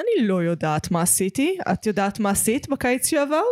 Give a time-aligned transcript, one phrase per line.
[0.00, 1.56] אני לא יודעת מה עשיתי.
[1.72, 3.42] את יודעת מה עשית בקיץ שעבר?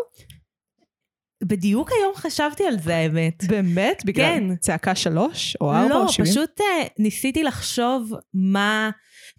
[1.45, 3.45] בדיוק היום חשבתי על זה, האמת.
[3.49, 4.03] באמת?
[4.07, 4.57] בגלל כן.
[4.57, 6.33] צעקה שלוש או ארבע לא, או שבעים?
[6.33, 8.91] פשוט אה, ניסיתי לחשוב מה...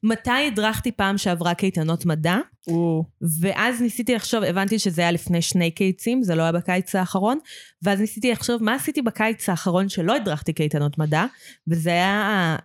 [0.04, 2.38] מתי הדרכתי פעם שעברה קייטנות מדע,
[2.68, 3.04] או,
[3.42, 7.40] ואז ניסיתי לחשוב, הבנתי שזה היה לפני שני קיצים, זה לא היה בקיץ האחרון,
[7.84, 11.26] ואז ניסיתי לחשוב מה עשיתי בקיץ האחרון שלא הדרכתי קייטנות מדע,
[11.68, 12.56] וזה היה,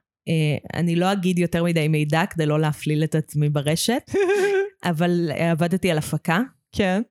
[0.75, 4.11] אני לא אגיד יותר מדי מידע כדי לא להפליל את עצמי ברשת,
[4.91, 6.41] אבל אה, עבדתי על הפקה,
[6.73, 7.03] כן,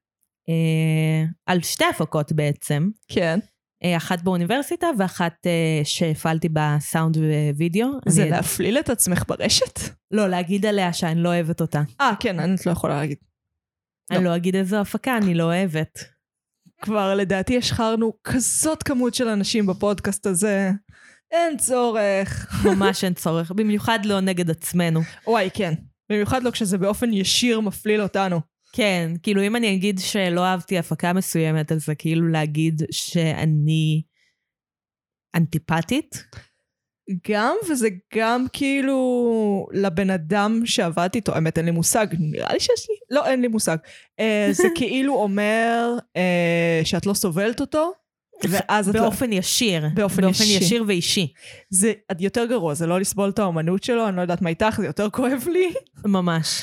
[0.50, 3.40] אה, על שתי הפקות בעצם, כן.
[3.84, 7.18] אה, אחת באוניברסיטה ואחת אה, שהפעלתי בסאונד
[7.56, 7.88] ווידאו.
[8.08, 9.80] זה אני- להפליל את עצמך ברשת?
[10.12, 11.82] לא, להגיד עליה שאני לא אוהבת אותה.
[12.02, 13.18] אה, כן, אני לא יכולה להגיד.
[14.12, 16.00] אני לא אגיד איזו הפקה, אני לא אוהבת.
[16.82, 20.72] כבר לדעתי השחרנו כזאת כמות של אנשים בפודקאסט הזה.
[21.34, 22.56] אין צורך.
[22.66, 25.02] ממש אין צורך, במיוחד לא נגד עצמנו.
[25.28, 25.74] וואי, כן.
[26.12, 28.40] במיוחד לא כשזה באופן ישיר מפליל אותנו.
[28.74, 34.02] כן, כאילו אם אני אגיד שלא אהבתי הפקה מסוימת, אז זה כאילו להגיד שאני
[35.36, 36.24] אנטיפטית.
[37.30, 42.90] גם, וזה גם כאילו לבן אדם שעבדתי איתו, האמת אין לי מושג, נראה לי שיש
[42.90, 43.78] לי, לא, אין לי מושג.
[44.20, 47.92] אה, זה כאילו אומר אה, שאת לא סובלת אותו,
[48.50, 49.02] ואז את לא...
[49.02, 49.86] באופן ישיר.
[49.94, 50.64] באופן באופן אישי.
[50.64, 51.34] ישיר ואישי.
[51.70, 54.86] זה יותר גרוע, זה לא לסבול את האומנות שלו, אני לא יודעת מה איתך, זה
[54.86, 55.74] יותר כואב לי.
[56.06, 56.62] ממש.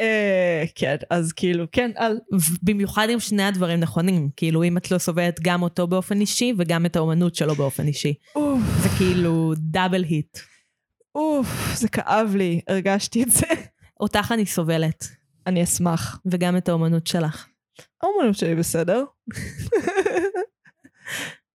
[0.00, 2.18] אה, כן, אז כאילו, כן, אל...
[2.62, 4.28] במיוחד אם שני הדברים נכונים.
[4.36, 8.14] כאילו, אם את לא סובלת גם אותו באופן אישי וגם את האומנות שלו באופן אישי.
[8.36, 10.38] אוף, זה כאילו double hit.
[11.14, 13.46] אוף, זה כאב לי, הרגשתי את זה.
[14.00, 15.08] אותך אני סובלת,
[15.46, 16.20] אני אשמח.
[16.26, 17.46] וגם את האומנות שלך.
[18.02, 19.04] האומנות שלי בסדר.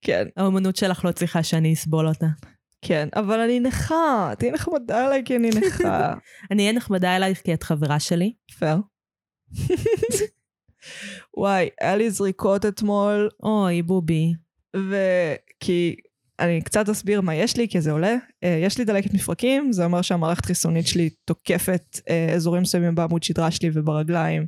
[0.01, 2.27] כן, האומנות שלך לא צריכה שאני אסבול אותה.
[2.81, 6.13] כן, אבל אני נכה, תהיי נחמדה אליי כי אני נכה.
[6.51, 8.33] אני אהיה נחמדה אלייך כי את חברה שלי.
[8.59, 8.77] פייר.
[11.37, 14.33] וואי, היה לי זריקות אתמול, אוי, בובי.
[14.75, 15.95] וכי
[16.39, 18.15] אני קצת אסביר מה יש לי, כי זה עולה.
[18.43, 23.23] אה, יש לי דלקת מפרקים, זה אומר שהמערכת חיסונית שלי תוקפת אה, אזורים מסוימים בעמוד
[23.23, 24.47] שדרה שלי וברגליים,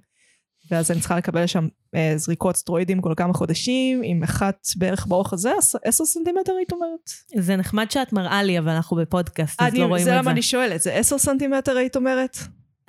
[0.72, 5.34] ואז אני צריכה לקבל שם אה, זריקות סטרואידים כל כמה חודשים, עם אחת בערך באורך
[5.34, 7.12] הזה, עש- עשר סנטימטר היית אומרת?
[7.36, 10.24] זה נחמד שאת מראה לי, אבל אנחנו בפודקאסט, אז אני- לא רואים זה את למה
[10.24, 10.30] זה.
[10.32, 12.38] אני שואלת, זה עשר סנטימטר היית אומרת?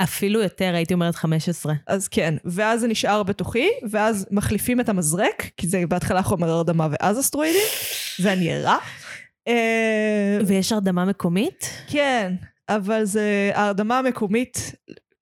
[0.02, 1.74] אפילו יותר, הייתי אומרת 15.
[1.86, 6.88] אז כן, ואז זה נשאר בתוכי, ואז מחליפים את המזרק, כי זה בהתחלה חומר הרדמה
[6.90, 7.62] ואז אסטרואידים,
[8.22, 8.78] ואני ערה.
[9.48, 11.70] אה, ויש הרדמה מקומית?
[11.88, 12.34] כן,
[12.68, 14.72] אבל זה ההרדמה המקומית,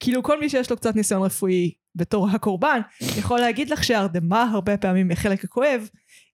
[0.00, 4.76] כאילו כל מי שיש לו קצת ניסיון רפואי בתור הקורבן, יכול להגיד לך שההרדמה הרבה
[4.76, 5.88] פעמים היא החלק הכואב,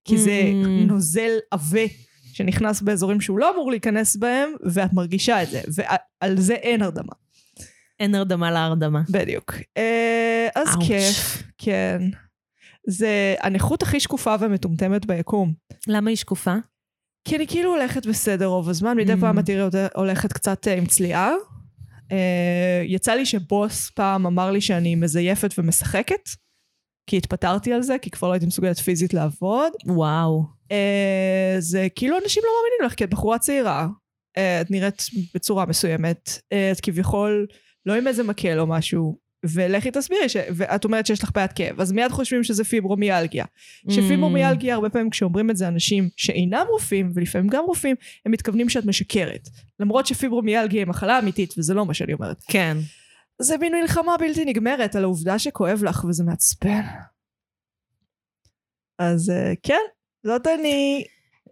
[0.05, 0.67] כי זה Mm.
[0.89, 1.81] נוזל עבה
[2.33, 7.13] שנכנס באזורים שהוא לא אמור להיכנס בהם, ואת מרגישה את זה, ועל זה אין הרדמה.
[8.01, 9.01] אין הרדמה להרדמה.
[9.11, 9.55] בדיוק.
[9.77, 10.69] אה, אז.
[10.87, 12.03] כיף, כן.
[12.87, 15.53] זה הנכות הכי שקופה ומטומטמת ביקום.
[15.89, 16.55] למה היא שקופה?
[17.25, 19.21] כי אני כאילו הולכת בסדר רוב הזמן, מדי Mm.
[19.21, 21.33] פעם את תראי הולכת קצת אה, עם צליעה.
[22.13, 26.29] אה, יצא לי שבוס פעם אמר לי שאני מזייפת ומשחקת,
[27.11, 29.73] כי התפטרתי על זה, כי כבר לא הייתי מסוגלת פיזית לעבוד.
[29.87, 30.45] וואו.
[30.73, 33.89] אה, זה כאילו אנשים לא מאמינים לך, כי את בחורה צעירה,
[34.37, 35.03] אה, את נראית
[35.35, 37.47] בצורה מסוימת, אה, את כביכול
[37.87, 40.37] לא עם איזה מקל או משהו, ולכי תסבירי, ש...
[40.55, 43.45] ואת אומרת שיש לך בעיית כאב, אז מיד חושבים שזה פיברומיאלגיה.
[43.89, 48.85] שפיברומיאלגיה, הרבה פעמים כשאומרים את זה אנשים שאינם רופאים, ולפעמים גם רופאים, הם מתכוונים שאת
[48.85, 49.49] משקרת.
[49.81, 52.45] למרות שפיברומיאלגיה היא מחלה אמיתית, וזה לא מה שאני אומרת.
[52.49, 52.77] כן.
[53.43, 56.83] זה מין מלחמה בלתי נגמרת על העובדה שכואב לך, וזה מעצבן.
[58.99, 59.83] אז אה, כן,
[60.27, 61.05] זאת אני.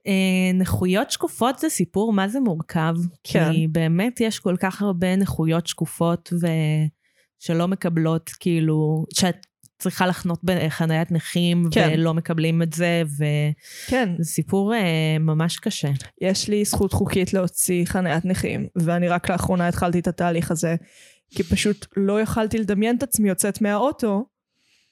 [0.06, 2.94] אה, נכויות שקופות זה סיפור מה זה מורכב.
[3.24, 3.52] כן.
[3.52, 6.46] כי באמת יש כל כך הרבה נכויות שקופות ו...
[7.40, 9.46] שלא מקבלות, כאילו, שאת
[9.78, 11.90] צריכה לחנות בחניית נכים כן.
[11.92, 13.26] ולא מקבלים את זה, וזה
[13.86, 15.90] כן, סיפור אה, ממש קשה.
[16.20, 20.76] יש לי זכות חוקית להוציא חניית נכים, ואני רק לאחרונה התחלתי את התהליך הזה,
[21.34, 24.24] כי פשוט לא יכלתי לדמיין את עצמי יוצאת מהאוטו,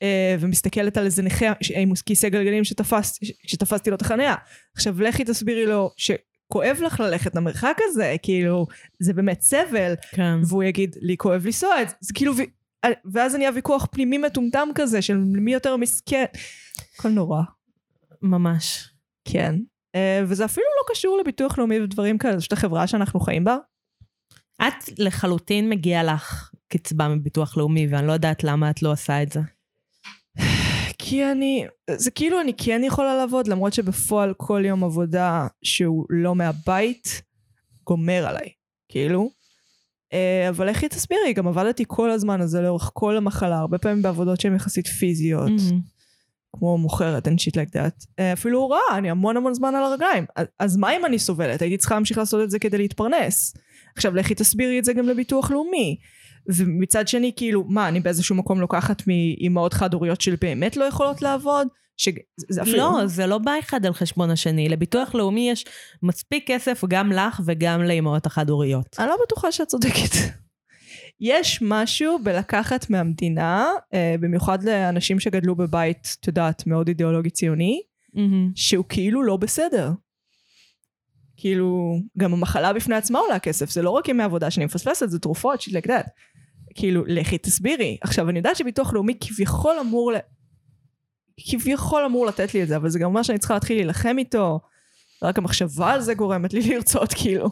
[0.03, 4.35] אה, ומסתכלת על איזה נכה ש- עם כיסא גלגלים שתפס, ש- שתפסתי לו את החניה.
[4.77, 5.91] עכשיו לכי תסבירי לו
[6.49, 8.67] שכואב לך ללכת למרחק הזה, כאילו,
[9.01, 10.39] זה באמת סבל, כן.
[10.49, 15.03] והוא יגיד, לי כואב לנסוע את זה, כאילו, ו- ואז נהיה ויכוח פנימי מטומטם כזה,
[15.03, 16.25] של מי יותר מסכן.
[16.99, 17.43] הכל נורא.
[18.23, 18.91] ממש.
[19.25, 19.55] כן.
[19.97, 23.57] Uh, וזה אפילו לא קשור לביטוח לאומי ודברים כאלה, זאת החברה שאנחנו חיים בה.
[24.63, 29.33] את לחלוטין מגיעה לך קצבה מביטוח לאומי, ואני לא יודעת למה את לא עושה את
[29.33, 29.41] זה.
[31.09, 36.35] כי אני, זה כאילו אני כן יכולה לעבוד, למרות שבפועל כל יום עבודה שהוא לא
[36.35, 37.23] מהבית,
[37.85, 38.49] גומר עליי,
[38.89, 39.31] כאילו.
[40.13, 44.41] אה, אבל לכי תסבירי, גם עבדתי כל הזמן הזה לאורך כל המחלה, הרבה פעמים בעבודות
[44.41, 45.81] שהן יחסית פיזיות, מהמם.
[46.53, 48.07] כמו מוכרת shit like that.
[48.19, 50.25] אה, אפילו הוראה, אני המון המון זמן על הרגליים.
[50.59, 51.63] אז מה אם אני סובלת?
[51.63, 53.55] הייתי צריכה להמשיך לעשות את זה כדי להתפרנס.
[53.97, 55.97] עכשיו לכי תסבירי את זה גם לביטוח לאומי.
[56.49, 61.69] ומצד שני, כאילו, מה, אני באיזשהו מקום לוקחת מאימהות חד-הוריות שבאמת לא יכולות לעבוד?
[61.97, 62.77] שזה זה אפילו...
[62.77, 64.69] לא, זה לא בא אחד על חשבון השני.
[64.69, 65.65] לביטוח לאומי יש
[66.03, 68.97] מספיק כסף גם לך וגם לאימהות החד-הוריות.
[68.99, 70.15] אני לא בטוחה שאת צודקת.
[71.21, 77.81] יש משהו בלקחת מהמדינה, אה, במיוחד לאנשים שגדלו בבית, את יודעת, מאוד אידיאולוגי ציוני,
[78.15, 78.51] מהמם.
[78.55, 79.91] שהוא כאילו לא בסדר.
[81.37, 85.19] כאילו, גם המחלה בפני עצמה עולה כסף, זה לא רק ימי עבודה שאני מפספסת, זה
[85.19, 86.09] תרופות, שיט like that.
[86.79, 87.97] כאילו, לכי תסבירי.
[88.01, 90.17] עכשיו, אני יודעת שביטוח לאומי כביכול אמור ל...
[91.51, 94.61] כביכול אמור לתת לי את זה, אבל זה גם אומר שאני צריכה להתחיל להילחם איתו.
[95.23, 97.49] רק המחשבה על זה גורמת לי לרצות, כאילו,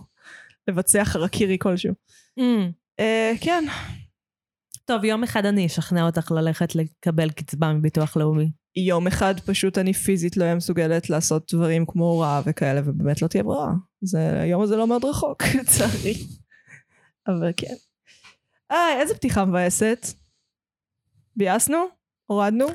[0.68, 1.94] לבצע חרקירי כלשהו.
[2.38, 2.70] אמ.
[3.00, 3.64] אה, כן,
[4.86, 8.50] טוב, יום אחד אני אשכנע אותך ללכת לקבל קצבה מביטוח לאומי.
[8.76, 13.28] יום אחד פשוט אני פיזית לא אהיה מסוגלת לעשות דברים כמו הוראה וכאלה, ובאמת לא
[13.28, 13.72] תהיה ברירה.
[14.02, 16.14] זה, היום הזה לא מאוד רחוק, לצערי.
[17.28, 17.74] אבל כן.
[18.70, 20.06] אה, איזה פתיחה מבאסת.
[21.36, 21.78] ביאסנו?
[22.26, 22.66] הורדנו?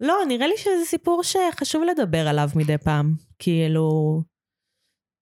[0.00, 3.14] לא, נראה לי שזה סיפור שחשוב לדבר עליו מדי פעם.
[3.38, 3.88] כאילו,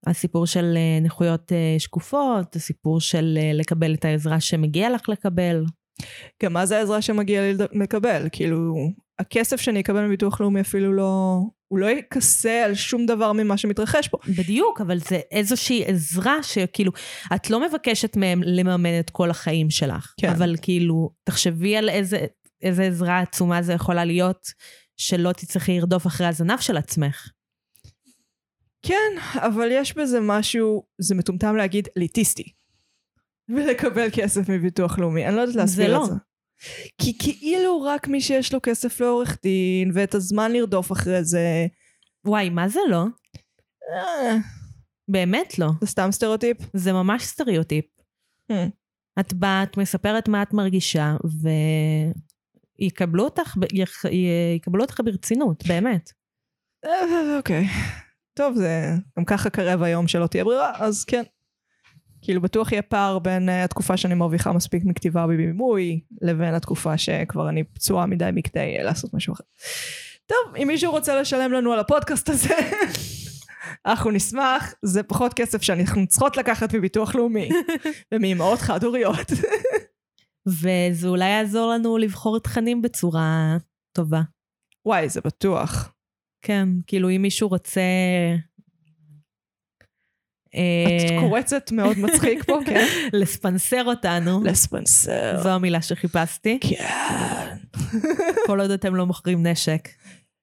[0.06, 5.64] הסיפור של אה, נכויות אה, שקופות, הסיפור של אה, לקבל את העזרה שמגיע לך לקבל.
[6.43, 8.28] גם מה זה העזרה שמגיע לי לקבל?
[8.32, 8.75] כאילו,
[9.19, 11.40] הכסף שאני אקבל מביטוח לאומי אפילו לא...
[11.69, 14.19] הוא לא יכסה על שום דבר ממה שמתרחש פה.
[14.38, 16.93] בדיוק, אבל זה איזושהי עזרה שכאילו,
[17.34, 20.14] את לא מבקשת מהם לממן את כל החיים שלך.
[20.20, 20.28] כן.
[20.28, 22.19] אבל כאילו, תחשבי על איזה,
[22.62, 24.49] איזה עזרה עצומה זה יכולה להיות,
[24.96, 27.28] שלא תצטרכי לרדוף אחרי הזנב של עצמך.
[28.82, 32.55] כן, אבל יש בזה משהו, זה מטומטם להגיד אליטיסטי.
[33.48, 35.26] ולקבל כסף מביטוח לאומי.
[35.26, 36.06] אני לא יודעת להסביר זה את לא.
[36.06, 36.14] זה.
[37.00, 41.66] כי כאילו רק מי שיש לו כסף לעורך דין, ואת הזמן לרדוף אחרי זה,
[42.26, 43.04] וואי, מה זה לא?
[43.94, 44.37] אה,
[45.10, 45.66] באמת לא.
[45.81, 46.56] זה סתם סטריאוטיפ.
[46.75, 47.84] זה ממש סטריאוטיפ.
[48.52, 48.54] Hmm.
[49.20, 51.16] את באה, את מספרת מה את מרגישה,
[52.81, 54.04] ויקבלו אותך, יח-
[54.56, 56.10] יקבלו אותך ברצינות, באמת.
[56.84, 57.64] אה, אוקיי.
[58.38, 61.22] טוב, זה גם ככה קרב היום שלא תהיה ברירה, אז כן.
[62.26, 67.49] כאילו בטוח יהיה פער בין אה, התקופה שאני מרוויחה מספיק מכתיבה בבימוי, לבין התקופה שכבר
[67.49, 69.44] אני פצועה מדי מכדי אה, לעשות משהו אחר.
[70.26, 72.55] טוב, אם מישהו רוצה לשלם לנו על הפודקאסט הזה,
[73.87, 77.49] אנחנו נשמח, זה פחות כסף שאנחנו צריכות לקחת מביטוח לאומי,
[78.14, 79.32] ומאמהות חד-הוריות.
[80.61, 83.56] וזה אולי יעזור לנו לבחור תכנים בצורה
[83.93, 84.23] טובה.
[84.87, 85.93] וואי, זה בטוח.
[86.43, 87.81] כן, כאילו אם מישהו רוצה...
[90.56, 92.86] את אה, קורצת מאוד מצחיק פה, כן?
[93.20, 95.42] לספנסר אותנו, לספנסר.
[95.42, 97.56] זו המילה שחיפשתי, כן.
[98.46, 99.88] כל עוד אתם לא מוכרים נשק,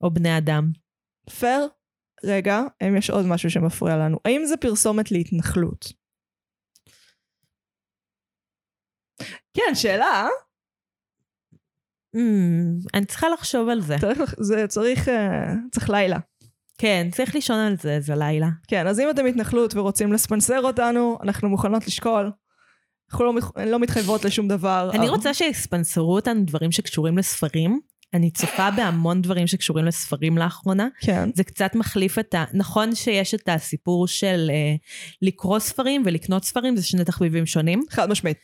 [0.01, 0.71] או בני אדם.
[1.39, 1.67] פייר?
[2.25, 4.17] רגע, האם יש עוד משהו שמפריע לנו?
[4.25, 5.93] האם זה פרסומת להתנחלות?
[9.53, 10.27] כן, שאלה?
[12.15, 13.95] Mm, אני צריכה לחשוב על זה.
[14.01, 16.17] צריך, זה צריך, אה, צריך לילה.
[16.83, 18.47] כן, צריך לישון על זה איזה לילה.
[18.67, 22.31] כן, אז אם אתם התנחלות ורוצים לספנסר אותנו, אנחנו מוכנות לשקול.
[23.11, 24.89] אנחנו לא, מתח- לא מתחייבות לשום דבר.
[24.93, 27.79] אני אבל- רוצה שיספנסרו אותנו דברים שקשורים לספרים.
[28.13, 30.87] אני צופה בהמון דברים שקשורים לספרים לאחרונה.
[31.01, 31.29] כן.
[31.35, 32.43] זה קצת מחליף את ה...
[32.53, 34.75] נכון שיש את הסיפור של אה,
[35.21, 37.83] לקרוא ספרים ולקנות ספרים, זה שני תחביבים שונים.
[37.89, 38.37] חד משמעית.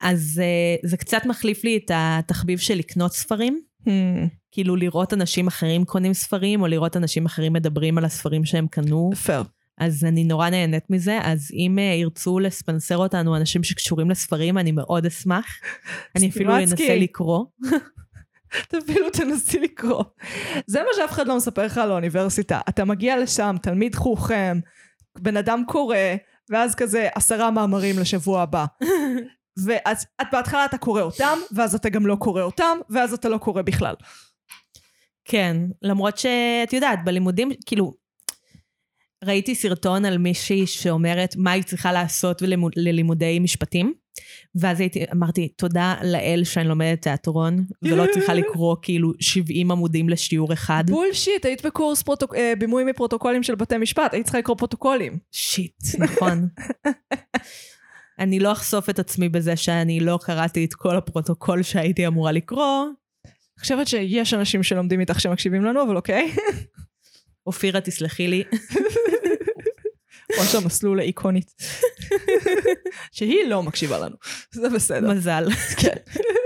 [0.00, 3.60] אז אה, זה קצת מחליף לי את התחביב של לקנות ספרים.
[3.86, 8.66] Hmm, כאילו לראות אנשים אחרים קונים ספרים, או לראות אנשים אחרים מדברים על הספרים שהם
[8.66, 9.10] קנו.
[9.24, 9.42] פייר.
[9.78, 14.72] אז אני נורא נהנית מזה, אז אם אה, ירצו לספנסר אותנו אנשים שקשורים לספרים, אני
[14.72, 15.46] מאוד אשמח.
[16.16, 16.56] אני אפילו.
[16.56, 17.44] אנסה לקרוא.
[18.78, 20.04] אפילו תנסי לקרוא.
[20.66, 22.60] זה מה שאף אחד לא מספר לך על האוניברסיטה.
[22.68, 24.60] אתה מגיע לשם, תלמיד חוכם,
[25.18, 25.96] בן אדם קורא,
[26.50, 28.64] ואז כזה עשרה מאמרים לשבוע הבא.
[29.56, 33.38] ואז את בהתחלה אתה קורא אותם, ואז אתה גם לא קורא אותם, ואז אתה לא
[33.38, 33.94] קורא בכלל.
[35.24, 37.94] כן, למרות שאת יודעת, בלימודים, כאילו,
[39.24, 43.94] ראיתי סרטון על מישהי שאומרת מה היא צריכה לעשות ללימוד, ללימודי משפטים,
[44.54, 50.52] ואז הייתי, אמרתי, תודה לאל שאני לומדת תיאטרון, ולא צריכה לקרוא כאילו 70 עמודים לשיעור
[50.52, 50.84] אחד.
[50.86, 52.34] bullshit, היית בקורס פרוטוק...
[52.34, 55.18] אה, בימוי מפרוטוקולים של בתי משפט, היית צריכה לקרוא פרוטוקולים.
[55.32, 56.48] shit, נכון.
[58.20, 62.84] אני לא אחשוף את עצמי בזה שאני לא קראתי את כל הפרוטוקול שהייתי אמורה לקרוא.
[63.26, 66.34] אני חושבת שיש אנשים שלומדים איתך שמקשיבים לנו, אבל אוקיי.
[67.46, 68.44] אופירה, תסלחי לי.
[70.40, 71.54] ראש המסלול האיקונית.
[73.12, 74.16] שהיא לא מקשיבה לנו,
[74.54, 75.10] זה בסדר.
[75.10, 75.48] מזל.
[75.80, 75.96] כן.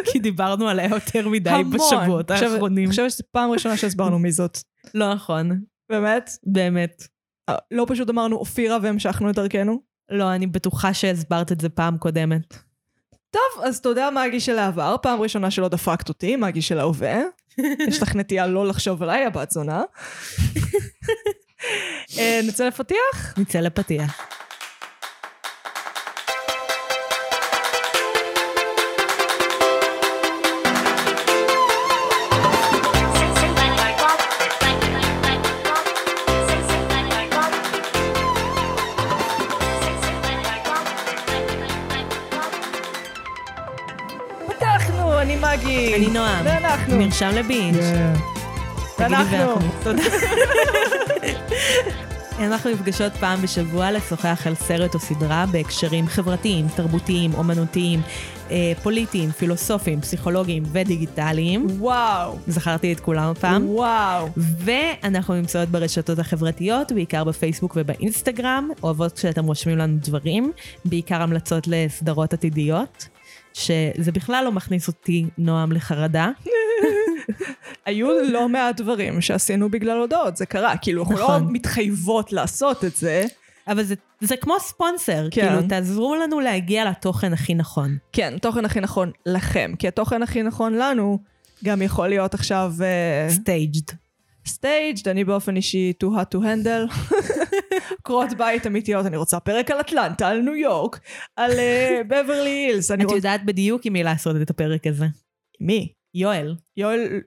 [0.04, 1.70] כי דיברנו עליה יותר מדי המון.
[1.70, 2.84] בשבועות האחרונים.
[2.84, 4.58] אני חושבת שזו פעם ראשונה שהסברנו מי זאת.
[4.94, 6.30] לא נכון, באמת?
[6.46, 7.06] באמת.
[7.48, 9.93] אה, לא פשוט אמרנו אופירה והמשכנו את דרכנו?
[10.10, 12.56] לא, אני בטוחה שהסברת את זה פעם קודמת.
[13.30, 17.20] טוב, אז תודה מגי של העבר, פעם ראשונה שלא דפקת אותי, מגי של ההווה.
[17.88, 19.82] יש לך נטייה לא לחשוב עליי, הבת זונה.
[22.18, 23.34] אה, נצא לפתיח?
[23.38, 24.20] נצא לפתיח.
[45.76, 45.94] אני.
[45.94, 46.46] אני נועם.
[46.46, 46.96] ואנחנו.
[46.96, 47.80] נרשם לבינג'.
[48.98, 49.68] ואנחנו.
[49.82, 50.02] תודה.
[52.38, 58.00] אנחנו נפגשות פעם בשבוע לשוחח על סרט או סדרה בהקשרים חברתיים, תרבותיים, אומנותיים,
[58.50, 61.66] אה, פוליטיים, פילוסופיים, פסיכולוגיים ודיגיטליים.
[61.78, 62.38] וואו.
[62.46, 63.68] זכרתי את כולם הפעם.
[63.68, 64.28] וואו.
[64.36, 70.52] ואנחנו נמצאות ברשתות החברתיות, בעיקר בפייסבוק ובאינסטגרם, אוהבות כשאתם רושמים לנו דברים,
[70.84, 73.08] בעיקר המלצות לסדרות עתידיות,
[73.54, 76.30] שזה בכלל לא מכניס אותי, נועם, לחרדה.
[77.86, 80.76] היו לא מעט דברים שעשינו בגלל הודעות, זה קרה.
[80.76, 81.52] כאילו, אנחנו לא נכון.
[81.52, 83.24] מתחייבות לעשות את זה.
[83.68, 85.48] אבל זה, זה כמו ספונסר, כן.
[85.48, 87.96] כאילו, תעזרו לנו להגיע לתוכן הכי נכון.
[88.12, 91.18] כן, התוכן הכי נכון לכם, כי התוכן הכי נכון לנו
[91.64, 92.72] גם יכול להיות עכשיו
[93.28, 93.96] Staged.
[94.46, 96.94] Staged, אני באופן אישי too hot to handle.
[98.02, 101.00] קרות בית אמיתיות, אני רוצה פרק על אטלנטה, על ניו יורק,
[101.36, 101.50] על
[102.08, 102.90] בברלי הילס.
[102.90, 103.00] את.
[103.00, 105.06] יודעת בדיוק עם מי לעשות את הפרק הזה.
[105.60, 105.92] מי?
[106.14, 106.56] יואל.
[106.76, 107.20] יואל...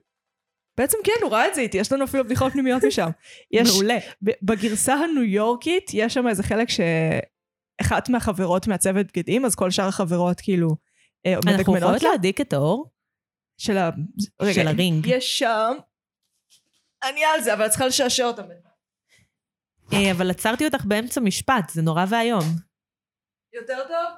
[0.78, 3.08] בעצם כן, הוא ראה את זה איתי, יש לנו אפילו בדיחות פנימיות משם.
[3.50, 3.70] יש...
[3.70, 3.98] מעולה.
[4.22, 10.40] בגרסה הניו יורקית, יש שם איזה חלק שאחת מהחברות מהצוות בגדים, אז כל שאר החברות
[10.40, 10.68] כאילו
[11.26, 12.10] אה, אנחנו מדקמנות יכולות לה.
[12.10, 12.90] להדליק את האור
[13.58, 13.90] של ה...
[14.40, 15.06] רגע, של הרינג.
[15.06, 15.72] יש שם...
[17.02, 18.42] אני על זה, אבל את צריכה לשעשע אותם.
[19.92, 22.44] אה, אבל עצרתי אותך באמצע משפט, זה נורא ואיום.
[23.54, 24.16] יותר טוב?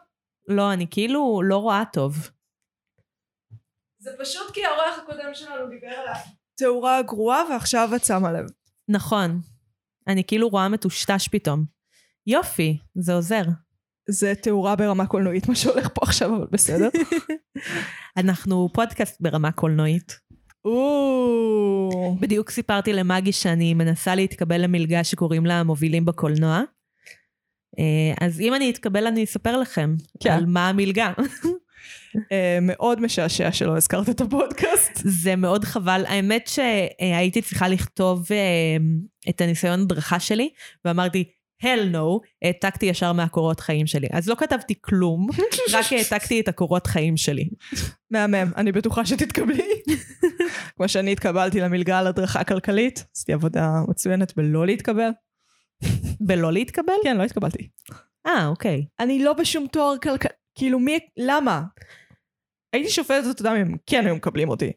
[0.49, 2.31] לא, אני כאילו לא רואה טוב.
[3.99, 8.47] זה פשוט כי האורח הקודם שלנו דיבר על התאורה הגרועה, ועכשיו את שמה לב.
[8.89, 9.41] נכון.
[10.09, 11.65] אני כאילו רואה מטושטש פתאום.
[12.27, 13.43] יופי, זה עוזר.
[14.09, 16.89] זה תאורה ברמה קולנועית, מה שהולך פה עכשיו, אבל בסדר.
[18.21, 20.21] אנחנו פודקאסט ברמה קולנועית.
[20.65, 26.63] או, בדיוק סיפרתי למגי שאני מנסה להתקבל למלגה שקוראים לה מובילים בקולנוע.
[27.79, 30.31] אה, אז אם אני אתקבל אני אספר לכם כן.
[30.31, 31.13] על מה המלגה.
[32.33, 34.93] אה, מאוד משעשע שלא הזכרת את הפודקאסט.
[34.95, 36.05] זה מאוד חבל.
[36.09, 38.77] האמת שהייתי צריכה לכתוב אה,
[39.29, 40.51] את הניסיון הדרכה שלי,
[40.85, 41.25] ואמרתי,
[41.63, 44.09] hell no, העתקתי ישר מהקורות חיים שלי.
[44.13, 45.29] אז לא כתבתי כלום,
[45.73, 47.49] רק העתקתי את הקורות חיים שלי.
[48.11, 49.83] מהמם, אני בטוחה שתתקבלי.
[50.77, 55.11] כמו שאני התקבלתי למלגה על הדרכה כלכלית, עשיתי עבודה מצוינת בלא להתקבל.
[56.21, 56.95] בלא להתקבל?
[57.05, 57.69] כן, לא התקבלתי.
[58.27, 58.87] אה, אוקיי.
[59.01, 61.63] אני לא בשום תואר כלכלי, כאילו מי, למה?
[62.73, 64.73] הייתי שופטת, יודע, אם כן היו מקבלים אותי.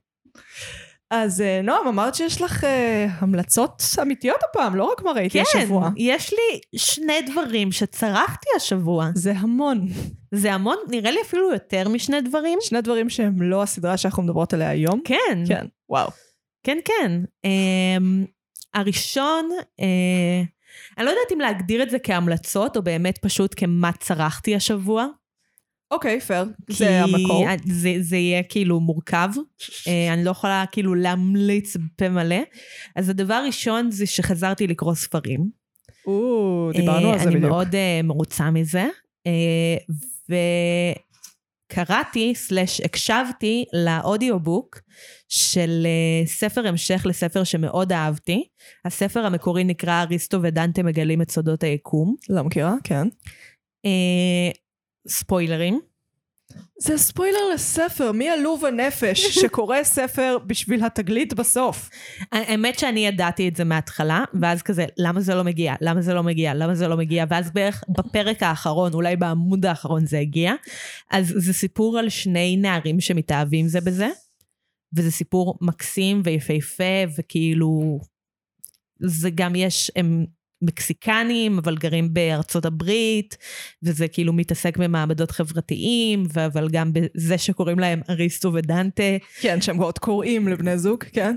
[1.15, 5.59] אז אה, נועם, אמרת שיש לך אה, המלצות אמיתיות הפעם, לא רק מה ראיתי כן,
[5.59, 5.89] השבוע.
[5.97, 9.09] יש לי שני דברים שצרחתי השבוע.
[9.15, 9.87] זה המון.
[10.31, 12.59] זה המון, נראה לי אפילו יותר משני דברים.
[12.61, 15.01] שני דברים שהם לא הסדרה שאנחנו מדברות עליה היום.
[15.05, 16.09] כן, כן, וואו.
[16.63, 17.21] כן, כן.
[17.45, 18.27] Um,
[18.73, 19.49] הראשון,
[19.81, 19.83] uh,
[20.97, 25.07] אני לא יודעת אם להגדיר את זה כהמלצות, או באמת פשוט כמה צרחתי השבוע.
[25.93, 26.45] אוקיי, פייר.
[26.69, 27.45] זה המקור.
[27.65, 29.29] זה, זה יהיה כאילו מורכב.
[29.35, 32.41] Uh, אני לא יכולה כאילו להמליץ בפה מלא.
[32.95, 35.49] אז הדבר הראשון זה שחזרתי לקרוא ספרים.
[36.07, 37.51] או, דיברנו אה, על זה אני בדיוק.
[37.51, 38.85] מאוד uh, מרוצה מזה.
[41.71, 44.79] וקראתי, סלש הקשבתי לאודיובוק
[45.29, 45.87] של
[46.25, 48.43] ספר המשך לספר שמאוד אהבתי.
[48.85, 52.15] הספר המקורי נקרא אריסטו ודנטה מגלים את סודות היקום.
[52.29, 53.07] לא מכירה, כן.
[53.87, 54.62] Uh,
[55.07, 55.79] ספוילרים.
[56.79, 61.89] זה ספוילר לספר, מי עלוב הנפש שקורא ספר בשביל התגלית בסוף?
[62.31, 65.73] האמת שאני ידעתי את זה מההתחלה, ואז כזה, למה זה לא מגיע?
[65.81, 66.53] למה זה לא מגיע?
[66.53, 67.25] למה זה לא מגיע?
[67.29, 70.53] ואז בערך בפרק האחרון, אולי בעמוד האחרון זה הגיע.
[71.11, 74.09] אז זה סיפור על שני נערים שמתאהבים זה בזה,
[74.95, 77.99] וזה סיפור מקסים ויפהפה, וכאילו...
[79.05, 80.25] זה גם יש, הם
[80.63, 83.37] מקסיקנים, אבל גרים בארצות הברית,
[83.83, 89.03] וזה כאילו מתעסק במעמדות חברתיים, אבל גם בזה שקוראים להם אריסטו ודנטה.
[89.41, 91.35] כן, שהם עוד קוראים לבני זוג, כן.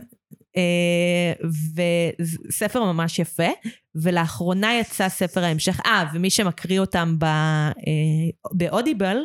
[0.56, 1.32] אה,
[2.48, 3.48] וספר ממש יפה,
[3.94, 7.72] ולאחרונה יצא ספר ההמשך, אה, ומי שמקריא אותם ב, אה,
[8.52, 9.16] באודיבל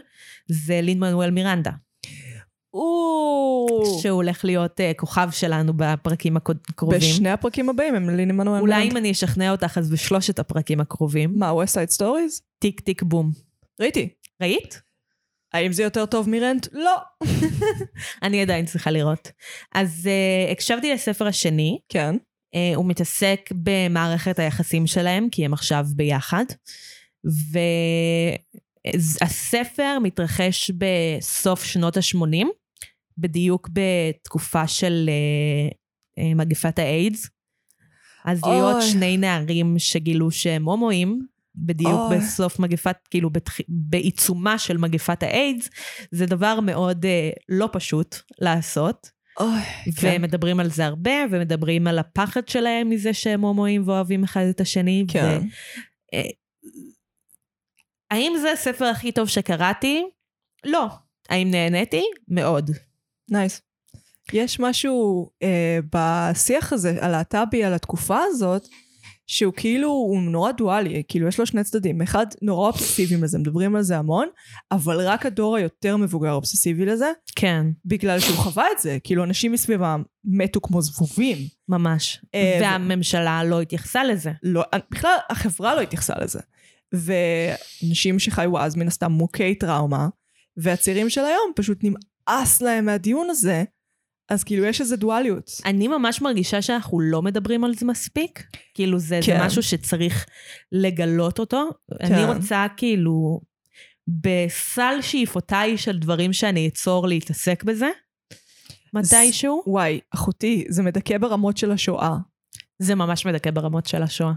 [0.48, 1.72] זה לין מנואל מירנדה.
[4.02, 7.00] שהוא הולך להיות uh, כוכב שלנו בפרקים הקרובים.
[7.00, 8.76] בשני הפרקים הבאים הם לין מנואל מירנדה.
[8.76, 11.34] אולי אם אני אשכנע אותך אז בשלושת הפרקים הקרובים.
[11.36, 12.42] מה, West Side Stories?
[12.60, 13.32] טיק טיק בום.
[13.82, 14.10] ראיתי.
[14.42, 14.82] ראית?
[15.54, 16.68] האם זה יותר טוב מרנט?
[16.72, 16.98] לא.
[18.24, 19.32] אני עדיין צריכה לראות.
[19.76, 21.80] אז uh, הקשבתי לספר השני.
[21.90, 22.16] כן.
[22.56, 26.46] Uh, הוא מתעסק במערכת היחסים שלהם, כי הם עכשיו ביחד.
[29.22, 32.48] והספר מתרחש בסוף שנות ה-80,
[33.18, 35.74] בדיוק בתקופה של uh,
[36.20, 37.30] uh, מגפת האיידס.
[38.26, 41.26] אז להיות שני נערים שגילו שהם הומואים,
[41.56, 42.16] בדיוק oh.
[42.16, 43.58] בסוף מגפת, כאילו בתח...
[43.68, 45.70] בעיצומה של מגפת האיידס,
[46.12, 49.22] זה דבר מאוד uh, לא פשוט לעשות.
[50.02, 50.18] כן.
[50.20, 55.06] ומדברים על זה הרבה, ומדברים על הפחד שלהם מזה שהם הומואים ואוהבים אחד את השני.
[55.08, 55.40] כן.
[55.42, 55.46] ו...
[56.16, 56.34] Uh,
[58.12, 60.04] האם זה הספר הכי טוב שקראתי?
[60.66, 60.88] לא.
[61.30, 62.04] האם נהניתי?
[62.28, 62.72] מאוד.
[63.30, 63.58] nice.
[63.58, 63.62] Nice.
[64.34, 68.68] יש משהו uh, בשיח הזה, הלהט"בי, על התקופה הזאת,
[69.28, 72.02] שהוא כאילו, הוא נורא דואלי, כאילו יש לו שני צדדים.
[72.02, 74.28] אחד, נורא אובססיבי לזה, מדברים על זה המון,
[74.72, 77.12] אבל רק הדור היותר מבוגר אובססיבי לזה.
[77.36, 77.66] כן.
[77.86, 81.38] בגלל שהוא חווה את זה, כאילו אנשים מסביבם מתו כמו זבובים.
[81.70, 82.26] ממש.
[82.36, 83.50] אה, והממשלה ו...
[83.50, 84.32] לא התייחסה לזה.
[84.44, 86.40] לא, בכלל החברה לא התייחסה לזה.
[86.94, 90.08] ואנשים שחיו אז מן הסתם מוכי טראומה,
[90.58, 91.84] והצעירים של היום פשוט
[92.30, 93.64] נמאס להם מהדיון הזה.
[94.30, 95.52] אז כאילו יש איזה דואליות.
[95.66, 98.44] אני ממש מרגישה שאנחנו לא מדברים על זה מספיק.
[98.74, 99.38] כאילו זה, כן.
[99.40, 100.26] זה משהו שצריך
[100.72, 101.70] לגלות אותו.
[102.00, 102.14] כן.
[102.14, 103.42] אני רוצה כאילו,
[104.08, 107.90] בסל שאיפותיי של דברים שאני אצור להתעסק בזה,
[108.94, 109.64] מתישהו.
[109.68, 112.18] וואי, אחותי, זה מדכא ברמות של השואה.
[112.80, 114.34] זה ממש מדכא ברמות של השואה.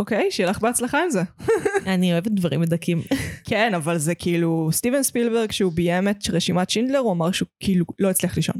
[0.00, 1.22] אוקיי, שיהיה לך בהצלחה עם זה.
[1.94, 3.02] אני אוהבת דברים מדכאים.
[3.50, 7.84] כן, אבל זה כאילו, סטיבן ספילברג, כשהוא ביים את רשימת שינדלר, הוא אמר שהוא כאילו
[7.98, 8.56] לא הצליח לישון.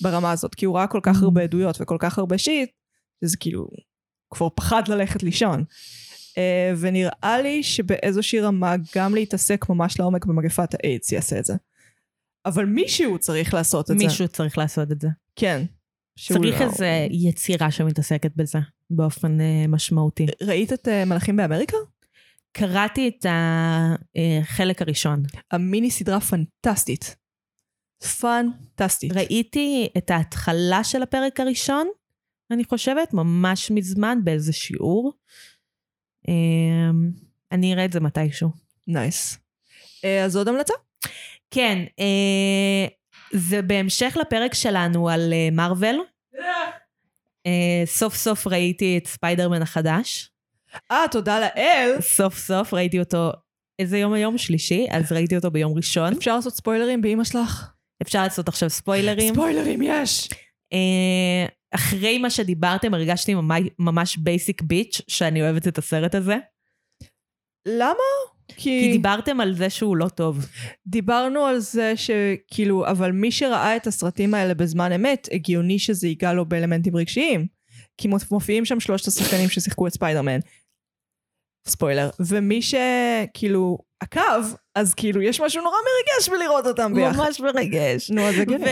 [0.00, 1.24] ברמה הזאת, כי הוא ראה כל כך mm.
[1.24, 2.70] הרבה עדויות וכל כך הרבה שיט,
[3.24, 3.68] שזה כאילו,
[4.30, 5.64] כבר פחד ללכת לישון.
[6.30, 6.34] Uh,
[6.78, 11.54] ונראה לי שבאיזושהי רמה גם להתעסק ממש לעומק במגפת האיידס יעשה את זה.
[12.46, 14.24] אבל מישהו צריך לעשות את מישהו זה.
[14.24, 15.08] מישהו צריך לעשות את זה.
[15.36, 15.64] כן.
[16.18, 16.66] צריך לא...
[16.66, 18.58] איזה יצירה שמתעסקת בזה
[18.90, 20.26] באופן uh, משמעותי.
[20.42, 21.76] ראית את uh, מלאכים באמריקה?
[22.52, 25.22] קראתי את החלק הראשון.
[25.50, 27.16] המיני סדרה פנטסטית.
[28.20, 29.12] פנטסטית.
[29.12, 31.88] ראיתי את ההתחלה של הפרק הראשון,
[32.50, 35.12] אני חושבת, ממש מזמן באיזה שיעור.
[36.28, 37.10] אמ,
[37.52, 38.50] אני אראה את זה מתישהו.
[38.86, 39.34] nice.
[39.34, 39.38] Nice.
[40.04, 40.74] אה, אז עוד המלצה?
[41.50, 42.86] כן, אה,
[43.32, 45.96] זה בהמשך לפרק שלנו על מארוול.
[47.46, 50.30] אה, סוף סוף ראיתי את ספיידרמן החדש.
[50.90, 51.96] אה, תודה לאל.
[52.00, 53.30] סוף סוף ראיתי אותו,
[53.78, 54.38] איזה יום היום?
[54.38, 56.12] שלישי, אז ראיתי אותו ביום ראשון.
[56.12, 57.72] אפשר לעשות ספוילרים באמא שלך?
[58.02, 59.34] אפשר לעשות עכשיו ספוילרים.
[59.34, 60.28] ספוילרים, יש!
[60.72, 63.34] אה, אחרי מה שדיברתם, הרגשתי
[63.78, 66.36] ממש basic bitch שאני אוהבת את הסרט הזה.
[67.68, 68.31] למה?
[68.56, 68.80] כי...
[68.80, 70.46] כי דיברתם על זה שהוא לא טוב.
[70.86, 76.32] דיברנו על זה שכאילו, אבל מי שראה את הסרטים האלה בזמן אמת, הגיוני שזה ייגע
[76.32, 77.46] לו באלמנטים רגשיים.
[77.98, 80.38] כי מופיעים שם שלושת השחקנים ששיחקו את ספיידרמן.
[81.68, 82.10] ספוילר.
[82.20, 87.18] ומי שכאילו עקב, אז כאילו יש משהו נורא מרגש בלראות אותם ביחד.
[87.18, 88.10] ממש מרגש.
[88.10, 88.64] נו, אז הגיוני.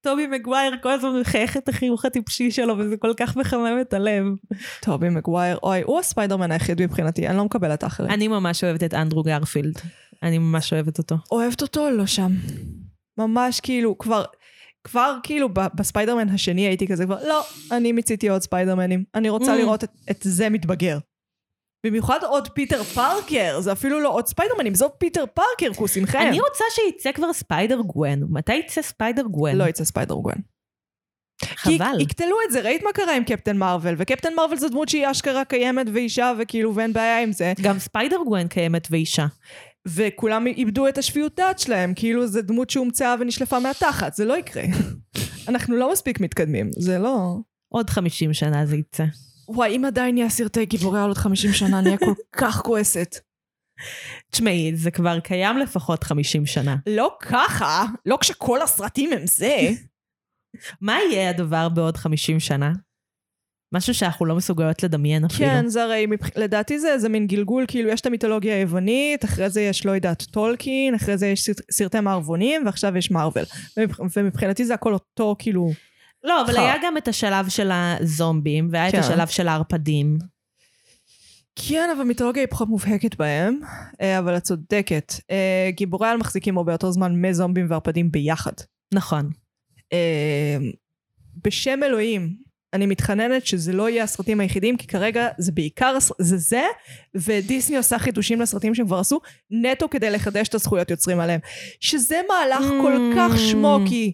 [0.00, 4.24] וטובי מגווייר כל הזמן מחייך את החיוך הטיפשי שלו, וזה כל כך מחמם את הלב.
[4.80, 8.10] טובי מגווייר, אוי, הוא הספיידרמן היחיד מבחינתי, אני לא מקבלת האחרים.
[8.10, 9.74] אני ממש אוהבת את אנדרו גרפילד.
[10.22, 11.16] אני ממש אוהבת אותו.
[11.32, 11.90] אוהבת אותו?
[11.90, 12.32] לא שם.
[13.18, 14.24] ממש כאילו, כבר...
[14.86, 19.04] כבר כאילו בספיידרמן השני הייתי כזה כבר, לא, אני מיציתי עוד ספיידרמנים.
[19.14, 19.58] אני רוצה mm.
[19.58, 20.98] לראות את, את זה מתבגר.
[21.84, 26.18] במיוחד עוד פיטר פארקר, זה אפילו לא עוד ספיידרמנים, זה עוד פיטר פארקר, כוסימכם.
[26.18, 28.22] אני רוצה שיצא כבר ספיידר גוון.
[28.28, 29.56] מתי יצא ספיידר גוון?
[29.56, 30.34] לא יצא ספיידר גוון.
[31.44, 31.76] חבל.
[31.96, 35.10] כי יקטלו את זה, ראית מה קרה עם קפטן מרוויל, וקפטן מרוויל זו דמות שהיא
[35.10, 37.52] אשכרה קיימת ואישה, וכאילו, ואין בעיה עם זה.
[37.62, 39.26] גם ספיידר גוון קיימת ואישה.
[39.88, 44.62] וכולם איבדו את השפיות דעת שלהם, כאילו זה דמות שהומצאה ונשלפה מהתחת, זה לא יקרה.
[45.48, 47.36] אנחנו לא מספיק מתקדמים, זה לא...
[47.68, 49.04] עוד 50 שנה זה יצא.
[49.48, 53.16] וואי, אם עדיין יהיה סרטי גיבורי על עוד 50 שנה, אני אהיה כל כך כועסת.
[54.30, 56.76] תשמעי, זה כבר קיים לפחות 50 שנה.
[56.86, 59.56] לא ככה, לא כשכל הסרטים הם זה.
[60.80, 62.72] מה יהיה הדבר בעוד 50 שנה?
[63.74, 65.48] משהו שאנחנו לא מסוגלות לדמיין אפילו.
[65.48, 69.60] כן, זה הרי, לדעתי זה איזה מין גלגול, כאילו יש את המיתולוגיה היוונית, אחרי זה
[69.60, 73.44] יש, לא יודעת, טולקין, אחרי זה יש סרטי מערבונים, ועכשיו יש מארוול.
[74.16, 75.70] ומבחינתי זה הכל אותו, כאילו...
[76.24, 76.56] לא, אבל.
[76.56, 78.98] היה גם את השלב של הזומבים, והיה את כן.
[78.98, 80.18] השלב של הערפדים.
[81.68, 83.60] כן, אבל מיתולוגיה היא פחות מובהקת בהם,
[84.00, 85.12] אה, אבל את צודקת.
[85.30, 88.52] אה, גיבורי על מחזיקים הרבה יותר זמן מזומבים וערפדים ביחד.
[88.94, 89.30] נכון.
[89.92, 90.56] אה,
[91.44, 92.36] בשם אלוהים,
[92.72, 96.62] אני מתחננת שזה לא יהיה הסרטים היחידים, כי כרגע זה בעיקר, זה זה,
[97.14, 101.40] ודיסני עושה חידושים לסרטים שהם כבר עשו, נטו כדי לחדש את הזכויות יוצרים עליהם.
[101.80, 103.38] שזה מהלך כל כך Mm.
[103.38, 104.12] שמוקי,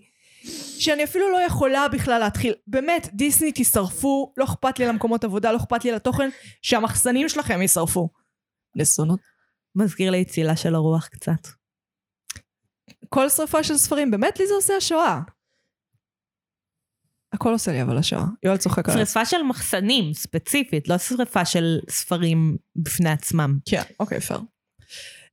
[0.79, 2.55] שאני אפילו לא יכולה בכלל להתחיל.
[2.67, 6.29] באמת, דיסני תשרפו, לא אכפת לי למקומות עבודה, לא אכפת לי לתוכן,
[6.63, 8.09] שהמחסנים שלכם יישרפו.
[8.77, 9.21] נסונות.
[9.77, 11.49] מזכיר לי צילה של הרוח קצת.
[13.09, 15.21] כל שרפה של ספרים, באמת לי זה עושה השואה.
[17.33, 18.25] הכל עושה לי אבל השואה.
[18.43, 19.07] יואל צוחק עליי.
[19.07, 23.59] שריפה של מחסנים, ספציפית, לא שריפה של ספרים בפני עצמם.
[23.69, 24.41] כן, אוקיי, פייר.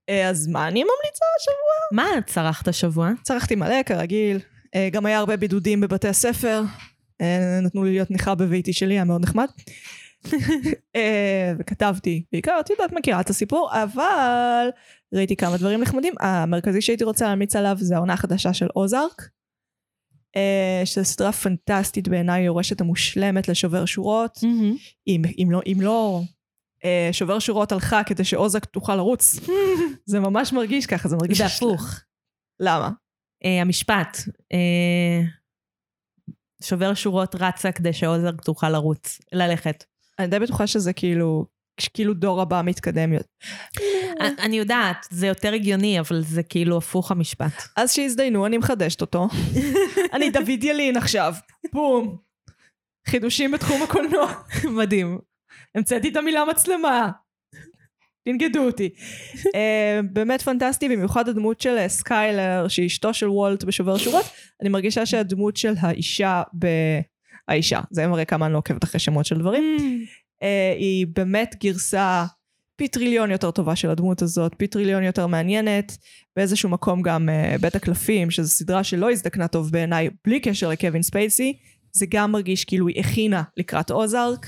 [0.10, 2.04] אה, אז מה אני ממליצה השבוע?
[2.06, 3.10] מה צרחת השבוע?
[3.24, 4.40] צרכתי מלא, כרגיל.
[4.78, 6.62] אה, גם היה הרבה בידודים בבתי הספר.
[7.22, 9.48] אה, נתנו לי להיות ניחה בביתי שלי, היה מאוד נחמד.
[10.96, 14.70] אה, וכתבתי, בעיקר, את יודעת, מכירה את הסיפור, אבל
[15.14, 16.14] ראיתי כמה דברים נחמדים.
[16.20, 19.30] המרכזי שהייתי רוצה להמליץ עליו זה העונה החדשה של אוזארק.
[20.86, 24.40] שזו סדרה פנטסטית בעיניי, יורשת המושלמת לשובר שורות.
[25.08, 26.22] אם, אם לא, אם לא
[27.12, 29.40] שובר שורות הלכה כדי שאוזק תוכל לרוץ,
[30.06, 31.38] זה ממש מרגיש ככה, זה מרגיש...
[31.38, 32.00] זה הפוך.
[32.60, 32.90] למה?
[33.46, 34.18] אה, המשפט,
[34.54, 35.22] אה,
[36.64, 39.84] שובר שורות רצה כדי שעוזר תוכל לרוץ, ללכת.
[40.20, 41.46] אני די בטוחה שזה כאילו,
[41.94, 43.28] כאילו דור הבא מתקדם יותר.
[44.22, 47.54] א- אני יודעת, זה יותר הגיוני, אבל זה כאילו הפוך המשפט.
[47.78, 49.28] אז שיזדיינו, אני מחדשת אותו.
[50.14, 51.34] אני דוד ילין עכשיו,
[51.74, 52.18] בום.
[53.08, 54.34] חידושים בתחום הקולנוע.
[54.78, 55.20] מדהים.
[55.76, 57.12] המצאתי את המילה מצלמה.
[58.28, 58.90] תגידו אותי.
[59.34, 59.48] uh,
[60.14, 64.26] באמת פנטסטי, במיוחד הדמות של אה, סקיילר, שהיא אשתו של וולט בשובר שורות.
[64.62, 66.68] אני מרגישה שהדמות של האישה ב...
[67.48, 69.64] האישה, זה מראה כמה אני לא עוקבת אחרי שמות של דברים.
[69.78, 70.46] uh,
[70.78, 72.26] היא באמת גרסה
[72.76, 75.98] פי טריליון יותר טובה של הדמות הזאת, פי טריליון יותר מעניינת.
[76.36, 81.02] באיזשהו מקום גם uh, בית הקלפים, שזו סדרה שלא הזדקנה טוב בעיניי, בלי קשר לקווין
[81.02, 81.58] ספייסי,
[81.92, 84.46] זה גם מרגיש כאילו היא הכינה לקראת אוזארק.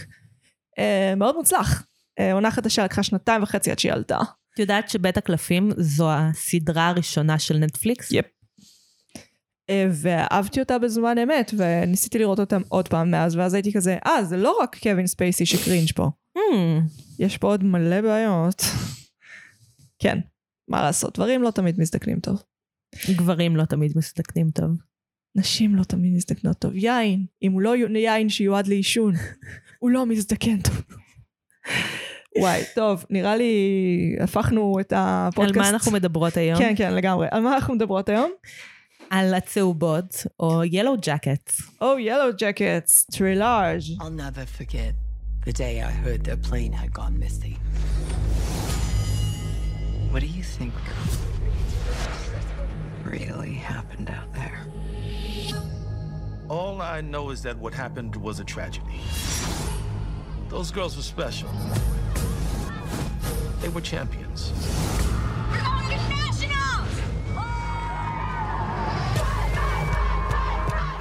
[0.80, 1.89] Uh, מאוד מוצלח.
[2.20, 4.18] Uh, עונה חדשה לקחה שנתיים וחצי עד שהיא עלתה.
[4.54, 8.12] את יודעת שבית הקלפים זו הסדרה הראשונה של נטפליקס?
[8.12, 8.26] Yep.
[8.26, 14.24] Uh, ואהבתי אותה בזמן אמת, וניסיתי לראות אותה עוד פעם מאז, ואז הייתי כזה, אה,
[14.24, 16.10] זה לא רק קווין ספייסי ש cringe פה.
[16.38, 16.42] Hmm,
[17.20, 18.62] יש פה עוד מלא בעיות.
[20.02, 20.20] כן,
[20.68, 22.44] מה לעשות, דברים לא תמיד מזדקנים טוב.
[23.10, 24.72] גברים לא תמיד מסתכנים טוב.
[25.36, 26.72] נשים לא תמיד מזדקנות טוב.
[26.76, 29.14] יין, אם הוא לא יין שיועד לעישון,
[29.80, 30.82] הוא לא מזדקן טוב.
[32.39, 35.57] וואי, טוב, נראה לי הפכנו את הפודקאסט.
[35.57, 36.59] על מה אנחנו מדברות היום?
[36.59, 37.27] כן, כן, לגמרי.
[37.31, 38.31] על מה אנחנו מדברות היום?
[39.11, 41.53] על הצהובות, או ילו ג'קט.
[41.81, 43.85] Oh, yellow jackets, טרילאז'.
[44.01, 44.95] I'll never forget
[45.47, 47.57] the day I heard their plane had gone missing.
[50.11, 50.73] What do you think
[53.05, 54.59] really happened out there?
[56.49, 59.01] All I know is that what happened was a tragedy.
[60.50, 61.50] Those girls were special.
[63.62, 64.52] They were champions.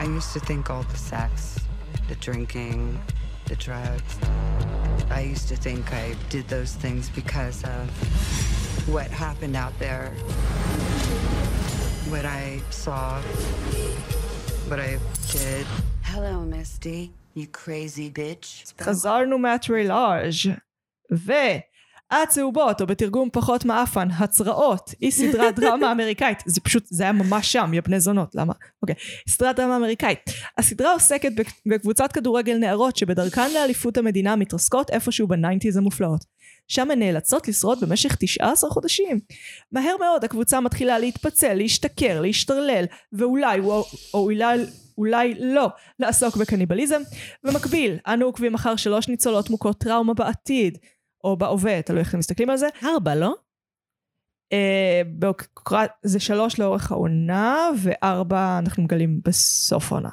[0.00, 1.58] I used to think all the sex,
[2.08, 3.00] the drinking,
[3.46, 4.18] the drugs,
[5.10, 10.10] I used to think I did those things because of what happened out there.
[12.10, 13.20] What I saw,
[14.68, 14.98] what I
[15.30, 15.66] did.
[16.02, 18.82] Hello, Misty, you crazy bitch.
[18.82, 20.34] חזרנו מהטרילאז'
[22.12, 26.38] והצהובות, או בתרגום פחות מעפן, הצרעות, היא סדרת דרמה אמריקאית.
[26.46, 28.52] זה פשוט, זה היה ממש שם, יא בני זונות, למה?
[28.82, 28.94] אוקיי.
[29.28, 30.20] סדרת דרמה אמריקאית.
[30.58, 36.24] הסדרה עוסקת בק- בקבוצת כדורגל נערות שבדרכן לאליפות המדינה מתרסקות איפשהו בניינטיז המופלאות.
[36.68, 39.20] שם הן נאלצות לשרוד במשך 19 חודשים.
[39.72, 44.58] מהר מאוד הקבוצה מתחילה להתפצל, להשתכר, להשתרלל, ואולי, או, או אולי,
[44.98, 47.02] אולי לא, לעסוק בקניבליזם.
[47.44, 50.78] במקביל, אנו עוקבים אחר שלוש ניצולות מוכות טראומה בעתיד,
[51.24, 52.66] או בהווה, תלוי איך אתם מסתכלים על זה.
[52.82, 53.34] ארבע, לא?
[54.52, 55.86] אה, באוקרא...
[56.02, 60.10] זה שלוש לאורך העונה, וארבע אנחנו מגלים בסוף העונה.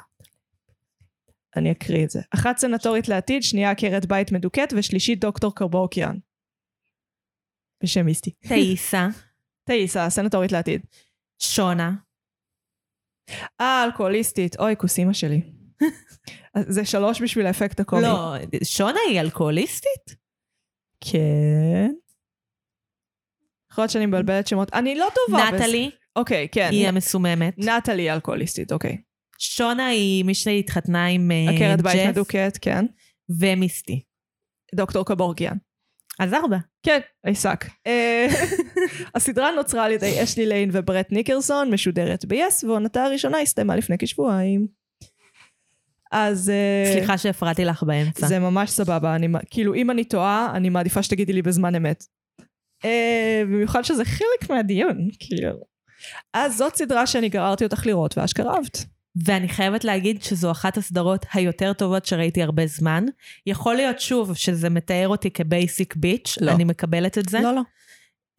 [1.56, 2.20] אני אקריא את זה.
[2.34, 6.16] אחת סנטורית לעתיד, שנייה עקרת בית מדוכאת, ושלישית דוקטור קרבוקיאן.
[7.82, 8.30] בשם מיסטי.
[8.30, 9.08] תאיסה,
[9.68, 10.80] תאיסה, סנטורית לעתיד.
[11.38, 11.92] שונה,
[13.60, 14.60] אה, אלכוהוליסטית.
[14.60, 15.42] אוי, כוס אימא שלי.
[16.74, 18.02] זה שלוש בשביל האפקט הקומי.
[18.02, 18.34] לא,
[18.64, 20.16] שונה היא אלכוהוליסטית?
[21.00, 21.92] כן.
[23.72, 24.72] יכול להיות שאני מבלבלת שמות.
[24.72, 25.50] אני לא טובה.
[25.50, 26.68] נטלי אוקיי, כן.
[26.72, 27.54] היא המסוממת.
[27.58, 28.96] נטלי אלכוהוליסטית, אוקיי.
[29.38, 32.84] שונה היא מי שהתחתנה עם אה, עקרת בית ג'ף, מדוכאת, כן.
[33.40, 34.02] ומיסטי.
[34.74, 35.56] דוקטור קבורגיאן.
[36.20, 36.56] אז ארבע.
[36.86, 37.64] כן, עיסק.
[37.86, 38.26] אה,
[39.14, 44.66] הסדרה נוצרה על ידי אשלי ליין וברט ניקרסון, משודרת ב-yes, ועונתה הראשונה הסתיימה לפני כשבועיים.
[46.12, 46.50] אז...
[46.50, 48.26] אה, סליחה שהפרעתי לך באמצע.
[48.26, 52.04] זה ממש סבבה, אני, כאילו אם אני טועה, אני מעדיפה שתגידי לי בזמן אמת.
[52.84, 55.60] אה, במיוחד שזה חלק מהדיון, כאילו.
[56.34, 58.84] אז זאת סדרה שאני גררתי אותך לראות, ואשכרה אהבת.
[59.24, 63.04] ואני חייבת להגיד שזו אחת הסדרות היותר טובות שראיתי הרבה זמן.
[63.46, 66.52] יכול להיות שוב שזה מתאר אותי כבייסיק ביץ', לא.
[66.52, 67.40] אני מקבלת את זה.
[67.40, 67.60] לא, לא.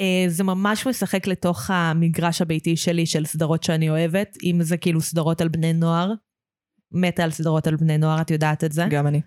[0.01, 5.01] אה, זה ממש משחק לתוך המגרש הביתי שלי של סדרות שאני אוהבת, אם זה כאילו
[5.01, 6.13] סדרות על בני נוער.
[6.91, 8.85] מתה על סדרות על בני נוער, את יודעת את זה.
[8.91, 9.21] גם אני.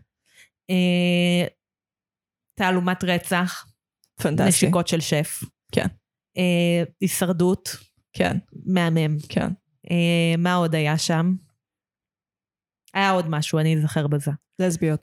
[0.70, 1.46] אה,
[2.58, 3.66] תעלומת רצח,
[4.22, 4.48] פנטסטי.
[4.48, 5.44] נשיקות של שף.
[5.72, 5.86] כן.
[6.36, 7.76] אה, הישרדות,
[8.12, 8.36] כן,
[8.66, 9.16] מהמם.
[9.28, 9.48] כן.
[9.90, 11.34] אה, מה עוד היה שם?
[12.94, 14.30] היה עוד משהו, אני אזכר בזה.
[14.58, 15.00] לסביות.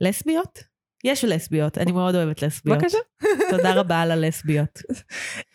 [0.00, 0.58] לסביות?
[1.04, 2.78] יש לסביות, אני מאוד אוהבת לסביות.
[2.78, 2.98] בבקשה.
[3.50, 4.78] תודה רבה על הלסביות.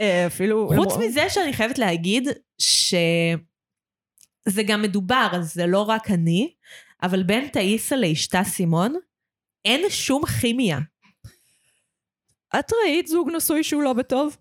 [0.01, 0.69] אה, אפילו...
[0.75, 2.29] חוץ מזה שאני חייבת להגיד
[2.61, 3.37] שזה
[4.67, 6.53] גם מדובר, אז זה לא רק אני,
[7.03, 8.95] אבל בין תאיסה לאשתה סימון,
[9.65, 10.79] אין שום כימיה.
[12.59, 14.37] את ראית זוג נשוי שהוא לא בטוב?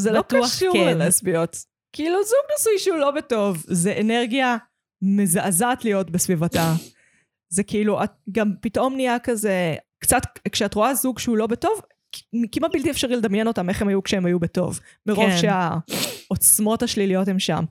[0.00, 0.98] זה לא קשור כן.
[0.98, 1.56] ללסביות.
[1.92, 4.56] כאילו זוג נשוי שהוא לא בטוב, זה אנרגיה
[5.02, 6.72] מזעזעת להיות בסביבתה.
[7.48, 11.80] זה כאילו, את גם פתאום נהיה כזה, קצת, כשאת רואה זוג שהוא לא בטוב,
[12.52, 14.80] כמעט בלתי אפשרי לדמיין אותם איך הם היו כשהם היו בטוב.
[15.06, 15.36] מרוב כן.
[15.36, 17.64] שהעוצמות השליליות הם שם.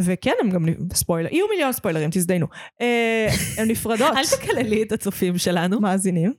[0.00, 2.46] וכן, הם גם, ספוילר, יהיו מיליון ספוילרים, תזדיינו.
[2.80, 3.26] אה,
[3.58, 4.12] הן נפרדות.
[4.18, 5.80] אל תקללי את הצופים שלנו.
[5.80, 6.32] מאזינים.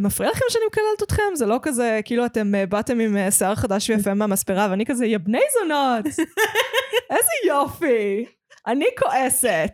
[0.00, 1.22] מפריע לכם שאני מקללת אתכם?
[1.34, 5.06] זה לא כזה, כאילו אתם אה, באתם עם אה, שיער חדש ויפה מהמספרה, ואני כזה,
[5.06, 6.06] יא בני זונות!
[7.10, 8.24] איזה יופי!
[8.66, 9.70] אני כועסת.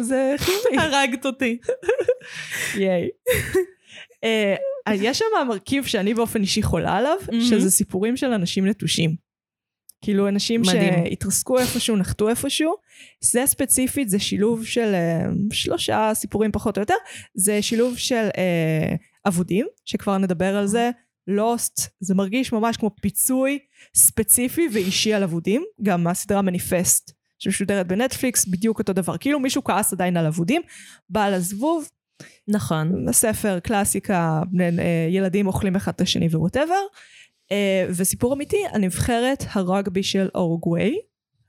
[0.00, 0.78] זה חיובי.
[0.78, 1.58] הרגת אותי.
[2.74, 3.08] ייי.
[4.24, 4.54] אה,
[4.94, 7.40] יש שם מרכיב שאני באופן אישי חולה עליו, מהמם.
[7.40, 9.29] שזה סיפורים של אנשים נטושים.
[10.02, 10.92] כאילו אנשים מדהים.
[11.06, 12.74] שהתרסקו איפשהו, נחתו איפשהו.
[13.20, 16.94] זה ספציפית, זה שילוב של אה, שלושה סיפורים פחות או יותר.
[17.34, 18.94] זה שילוב של אה,
[19.26, 20.90] אבודים, שכבר נדבר על זה.
[21.26, 23.58] לוסט, זה מרגיש ממש כמו פיצוי
[23.94, 25.64] ספציפי ואישי על אבודים.
[25.82, 29.16] גם הסדרה מניפסט שמשודרת בנטפליקס, בדיוק אותו דבר.
[29.16, 30.62] כאילו מישהו כעס עדיין על אבודים,
[31.10, 31.88] בעל הזבוב,
[32.48, 33.12] נכון.
[33.12, 36.82] ספר קלאסיקה, אה, ילדים אוכלים אחד את השני וווטאבר.
[37.52, 40.98] אה, וסיפור אמיתי, הנבחרת הרגבי של אורוגוואי,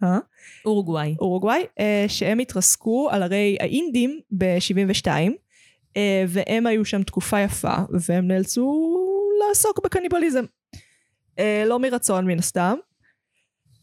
[0.04, 0.20] אה?
[0.66, 1.16] אורוגוואי.
[1.20, 5.08] אורוגוואי, אה, שהם התרסקו על הרי האינדים ב-72,
[5.98, 7.76] אה, והם היו שם תקופה יפה,
[8.10, 8.98] והם נאלצו
[9.48, 10.46] לעסוק בקניבליזם.
[11.40, 12.76] אה, לא מרצון מן הסתם.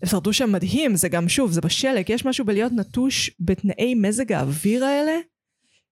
[0.02, 4.32] הם שרדו שם מדהים, זה גם שוב, זה בשלג, יש משהו בלהיות נטוש בתנאי מזג
[4.32, 5.18] האוויר האלה,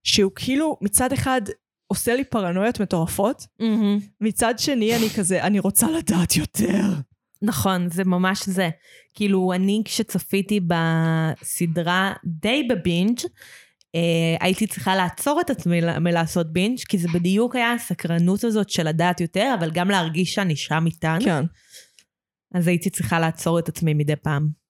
[0.02, 1.40] שהוא כאילו מצד אחד
[1.86, 3.98] עושה לי פרנויות מטורפות, מהמם.
[4.20, 6.82] מצד שני אני כזה, אני רוצה לדעת יותר.
[7.42, 8.70] נכון, זה ממש זה.
[9.14, 13.18] כאילו, אני כשצפיתי בסדרה די בבינג',
[13.94, 14.00] אה,
[14.40, 19.20] הייתי צריכה לעצור את עצמי מלעשות בינג', כי זה בדיוק היה הסקרנות הזאת של לדעת
[19.20, 21.18] יותר, אבל גם להרגיש שאני שם איתן.
[21.24, 21.44] כן.
[22.54, 24.65] אז הייתי צריכה לעצור את עצמי מדי פעם.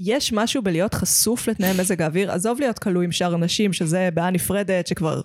[0.00, 4.30] יש משהו בלהיות חשוף לתנאי מזג האוויר, עזוב להיות כלוא עם שאר אנשים, שזה בעיה
[4.30, 5.20] נפרדת, שכבר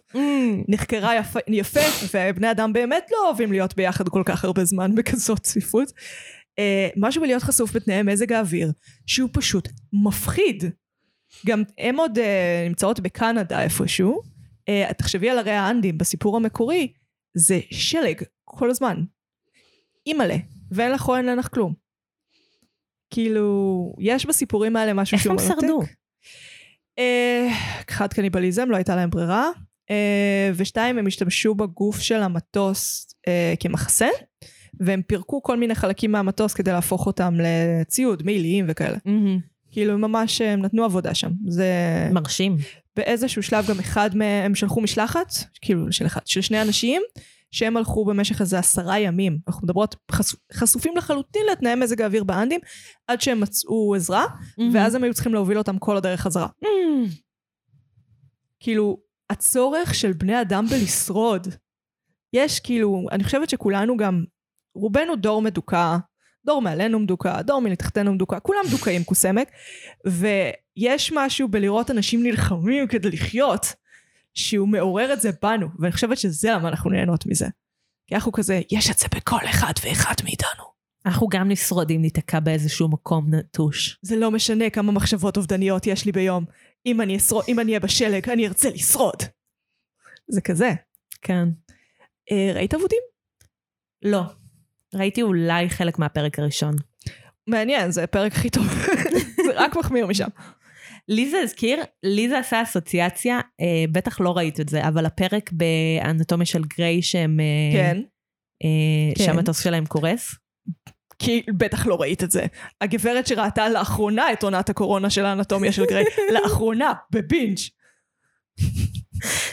[0.67, 1.79] נחקרה יפה, יפה,
[2.13, 5.89] ובני אדם באמת לא אוהבים להיות ביחד כל כך הרבה זמן בכזאת צפיפות.
[5.89, 8.71] Uh, משהו בלהיות חשוף בתנאי מזג האוויר,
[9.07, 9.69] שהוא פשוט
[10.05, 10.63] מפחיד.
[11.45, 12.21] גם הם עוד uh,
[12.67, 14.21] נמצאות בקנדה איפשהו.
[14.69, 16.93] Uh, תחשבי על הרי האנדים, בסיפור המקורי,
[17.37, 19.03] זה שלג כל הזמן.
[20.07, 20.35] אימא'לה,
[20.71, 21.88] ואין לך או אין לך כלום.
[23.09, 25.61] כאילו, יש בסיפורים האלה משהו איך שהוא הם מרתק.
[25.61, 25.81] שרדו?
[26.99, 27.47] אה,
[27.89, 29.49] אחד קניבליזם, לא הייתה להם ברירה.
[29.89, 34.07] אה, ושתיים, הם השתמשו בגוף של המטוס אה, כמחסה,
[34.79, 38.97] והם פירקו כל מיני חלקים מהמטוס כדי להפוך אותם לציוד, מעיליים וכאלה.
[39.71, 41.31] כאילו, הם ממש, הם נתנו עבודה שם.
[41.47, 41.73] זה...
[42.11, 42.57] מרשים.
[42.95, 47.01] באיזשהו שלב גם אחד מהם, הם שלחו משלחת, כאילו של אחד, של שני אנשים,
[47.51, 49.39] שהם הלכו במשך איזה עשרה ימים.
[49.47, 52.59] אנחנו מדברות חשופ, חשופים לחלוטין לתנאי מזג האוויר באנדים,
[53.07, 54.25] עד שהם מצאו עזרה,
[54.73, 56.47] ואז הם היו צריכים להוביל אותם כל הדרך חזרה.
[56.61, 57.05] מהמם.
[58.59, 58.97] כאילו,
[59.29, 61.47] הצורך של בני אדם בלשרוד.
[62.33, 64.23] יש כאילו, אני חושבת שכולנו גם,
[64.75, 65.97] רובנו דור מדוכא,
[66.45, 69.49] דור מעלינו מדוכא, דור מתחתנו מדוכא, כולם מדוכאים כוסמק,
[70.05, 73.73] ויש משהו בלראות אנשים נלחמים כדי לחיות,
[74.33, 77.47] שהוא מעורר את זה בנו, ואני חושבת שזה למה אנחנו נהנות מזה.
[78.07, 80.63] כי אנחנו כזה, יש את זה בכל אחד ואחד מאיתנו.
[81.05, 83.99] אנחנו גם נשרוד אם ניתקע באיזשהו מקום נטוש.
[84.01, 86.45] זה לא משנה כמה מחשבות אובדניות יש לי ביום.
[86.85, 89.23] אם אני, אשרוד, אם אני אהיה בשלג, אני ארצה לשרוד.
[90.27, 90.69] זה כזה.
[91.21, 91.49] כן.
[92.31, 93.01] אה, ראית אבודים?
[94.01, 94.21] לא.
[94.93, 96.75] ראיתי אולי חלק מהפרק הראשון.
[97.47, 98.65] מעניין, זה הפרק הכי טוב.
[99.45, 100.27] זה רק מחמיר משם.
[101.09, 105.51] לי זה הזכיר, לי זה עשה אסוציאציה, אה, בטח לא ראית את זה, אבל הפרק
[105.51, 107.39] באנטומיה של גריי שהם...
[107.39, 108.01] אה, כן.
[108.63, 109.23] אה, כן.
[109.23, 110.35] שהמטוס שלהם קורס.
[111.19, 112.45] כי בטח לא ראית את זה.
[112.81, 117.57] הגברת שראתה לאחרונה את עונת הקורונה של האנטומיה של גריי, לאחרונה, בבינג'.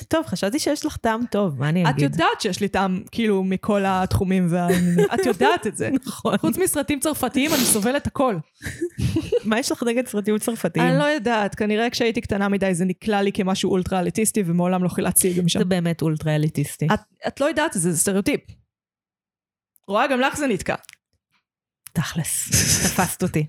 [0.09, 2.03] טוב, חשבתי שיש לך טעם טוב, מה אני את אגיד?
[2.03, 5.05] יודעת שיש לי טעם, כאילו, מכל התחומים והעניינים.
[5.15, 5.91] את יודעת את זה.
[6.07, 6.39] נכון.
[6.39, 8.37] חוץ מסרטים צרפתיים, אני סובלת הכל.
[9.45, 10.87] מה יש לך נגד סרטים צרפתיים?
[10.87, 14.89] אני לא יודעת, כנראה כשהייתי קטנה מדי זה נקלע לי כמשהו אולטרה אליטיסטי, ומעולם לא
[14.89, 15.59] חילצתי גם שם.
[15.59, 16.87] זה באמת אולטרה אליטיסטי.
[16.95, 18.41] את, את לא יודעת את זה, זה סטריאוטיפ.
[19.89, 20.75] רואה, גם לך זה נתקע.
[21.93, 22.49] תכלס,
[22.87, 23.47] תפסת אותי.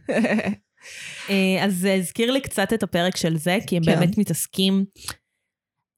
[1.30, 4.00] אה, אז זה הזכיר לי קצת את הפרק של זה, כי הם כן.
[4.00, 4.86] באמת מתעסקים...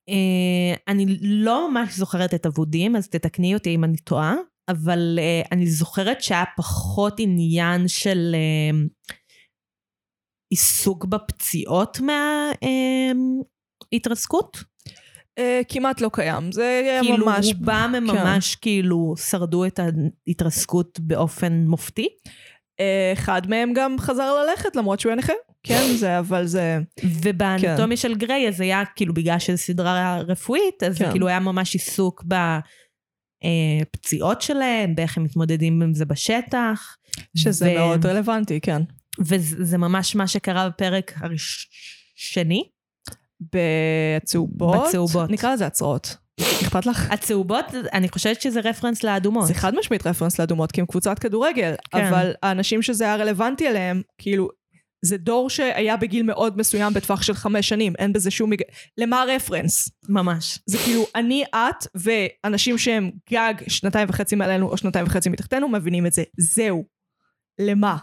[0.10, 4.36] אה, אני לא ממש זוכרת את אבודים, אז תתקני אותי אם אני טועה,
[4.70, 8.72] אבל אה, אני זוכרת שהיה פחות עניין של אה,
[10.50, 12.00] עיסוק בפציעות
[13.92, 14.58] מההתרסקות.
[15.70, 17.54] כמעט לא קיים, זה כאילו ממש...
[17.54, 18.16] רובם הם כן.
[18.16, 22.08] ממש כאילו שרדו את ההתרסקות באופן מופתי.
[22.80, 25.34] אה, אחד מהם גם חזר ללכת, למרות שהוא היה נכה.
[25.64, 26.80] כן, זה, אבל זה...
[27.04, 31.12] ובאנטומיה של גריי, אז היה כאילו בגלל שזו סדרה רפואית, אז זה כן.
[31.12, 32.24] כאילו היה ממש עיסוק
[33.44, 36.96] בפציעות שלהם, באיך הם מתמודדים עם זה בשטח.
[37.38, 38.82] שזה ו- מאוד רלוונטי, כן.
[39.20, 42.64] וזה ממש מה שקרה בפרק הראשני.
[43.54, 44.88] בצהובות.
[44.88, 45.30] בצהובות.
[45.30, 46.18] נקרא לזה הצרעות.
[46.42, 47.12] אכפת לך?
[47.12, 49.48] הצהובות, אני חושבת שזה רפרנס לאדומות.
[49.48, 52.06] זה חד משמעית רפרנס לאדומות, כי הם קבוצת כדורגל, כן.
[52.06, 54.50] אבל האנשים שזה היה רלוונטי אליהם, כאילו,
[55.02, 58.50] זה דור שהיה בגיל מאוד מסוים בטווח של חמש שנים, אין בזה שום...
[58.50, 58.62] מג...
[58.98, 59.90] למה הרפרנס?
[60.10, 60.60] ממש.
[60.66, 66.06] זה כאילו, אני, את, ואנשים שהם גג שנתיים וחצי מעלינו או שנתיים וחצי מתחתנו, מבינים
[66.06, 66.24] את זה.
[66.38, 66.86] זהו.
[67.60, 67.98] למה?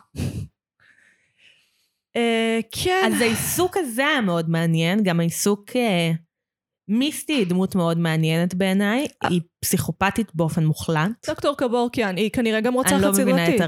[2.17, 3.13] אה, כן.
[3.15, 5.77] אז העיסוק הזה היה מאוד מעניין, גם העיסוק...
[5.77, 6.13] אה,
[6.89, 11.11] מיסטי היא דמות מאוד מעניינת בעיניי, היא פסיכופתית באופן מוחלט.
[11.27, 13.23] דוקטור קבורקיאן, היא כנראה גם רוצחת אני לא סדרתית.
[13.35, 13.67] מבינה את, הר...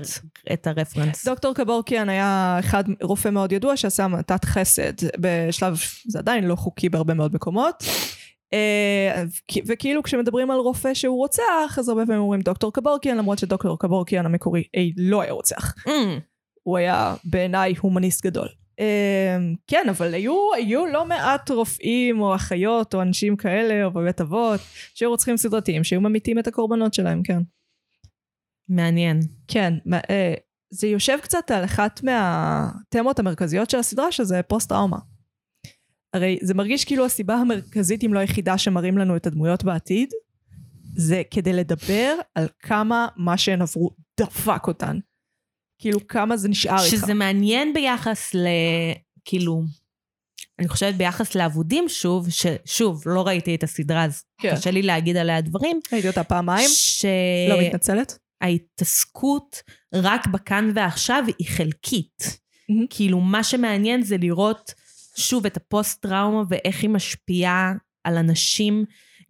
[0.52, 1.24] את הרפרנס.
[1.28, 5.76] דוקטור קבורקיאן היה אחד, רופא מאוד ידוע שעשה מתת חסד בשלב,
[6.08, 7.84] זה עדיין לא חוקי בהרבה מאוד מקומות.
[8.52, 13.38] אה, וכ- וכאילו כשמדברים על רופא שהוא רוצח, אז הרבה פעמים אומרים דוקטור קבורקיאן, למרות
[13.38, 15.74] שדוקטור קבורקיאן המקורי אי, לא היה רוצח.
[15.86, 15.90] Mm,
[16.62, 18.48] הוא היה בעיניי הומניסט גדול.
[18.80, 24.20] אה, כן, אבל היו, היו לא מעט רופאים או אחיות או אנשים כאלה, או בבית
[24.20, 24.60] אבות,
[24.94, 27.42] שהיו רוצחים סדרתיים, שהיו ממיתים את הקורבנות שלהם, כן.
[28.68, 29.20] מעניין.
[29.48, 29.74] כן,
[30.10, 30.34] אה,
[30.70, 34.98] זה יושב קצת על אחת מהתמות המרכזיות של הסדרה, שזה פוסט-טראומה.
[36.14, 40.10] הרי זה מרגיש כאילו הסיבה המרכזית, אם לא היחידה, שמראים לנו את הדמויות בעתיד,
[40.96, 44.98] זה כדי לדבר על כמה מה שהן עברו דפק אותן.
[45.78, 46.90] כאילו, כמה זה נשאר איתך.
[46.90, 48.46] שזה מעניין ביחס ל...
[49.24, 49.62] כאילו,
[50.58, 54.56] אני חושבת ביחס לאבודים שוב, ששוב, לא ראיתי את הסדרה, אז כן.
[54.56, 55.80] קשה לי להגיד עליה דברים.
[55.92, 56.70] ראיתי אותה פעמיים,
[57.48, 58.18] לא מתנצלת.
[58.42, 59.62] שההתעסקות
[59.94, 62.38] רק בכאן ועכשיו היא חלקית.
[62.68, 62.86] מהמם.
[62.90, 64.74] כאילו, מה שמעניין זה לראות
[65.16, 67.72] שוב את הפוסט-טראומה ואיך היא משפיעה
[68.04, 68.84] על אנשים,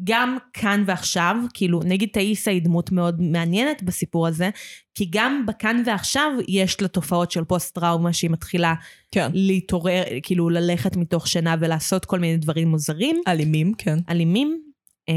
[0.05, 4.51] גם כאן ועכשיו, כאילו, נגיד תאיסה היא דמות מאוד מעניינת בסיפור הזה,
[4.95, 8.75] כי גם בכאן ועכשיו יש לה תופעות של פוסט-טראומה שהיא מתחילה
[9.13, 9.31] כן.
[9.35, 13.99] להתעורר, כאילו ללכת מתוך שינה ולעשות כל מיני דברים מוזרים, אלימים, כן.
[14.09, 14.63] אלימים.
[15.09, 15.15] אה,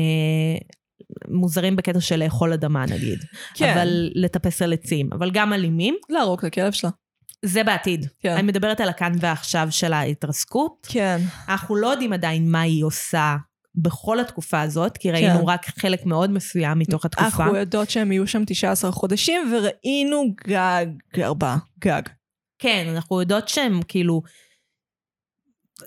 [1.28, 3.20] מוזרים בקטע של לאכול אדמה נגיד,
[3.54, 3.74] כן.
[3.74, 6.90] אבל לטפס על עצים, אבל גם אלימים, להרוג את הכלב שלה.
[7.46, 8.08] זה בעתיד.
[8.20, 8.34] כן.
[8.34, 10.88] אני מדברת על הכאן ועכשיו של ההתרסקות.
[10.90, 11.22] כן.
[11.50, 13.36] אנחנו לא יודעים עדיין מה היא עושה
[13.76, 15.48] בכל התקופה הזאת, כי ראינו כן.
[15.48, 17.44] רק חלק מאוד מסוים מתוך התקופה.
[17.44, 20.86] אנחנו יודעות שהם יהיו שם 19 חודשים, וראינו גג
[21.18, 21.58] ארבעה.
[21.80, 22.02] גג.
[22.60, 24.22] כן, אנחנו יודעות שהם כאילו...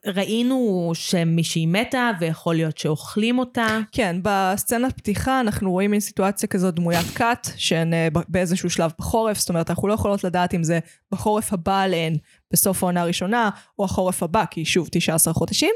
[0.06, 3.78] ראינו שמישהי מתה, ויכול להיות שאוכלים אותה.
[3.92, 9.38] כן, בסצנת פתיחה אנחנו רואים מין סיטואציה כזאת דמוית כת, שהן אה, באיזשהו שלב בחורף,
[9.38, 10.78] זאת אומרת, אנחנו לא יכולות לדעת אם זה
[11.12, 12.16] בחורף הבא עליהן
[12.52, 15.72] בסוף העונה הראשונה, או החורף הבא, כי שוב, 19 חודשים.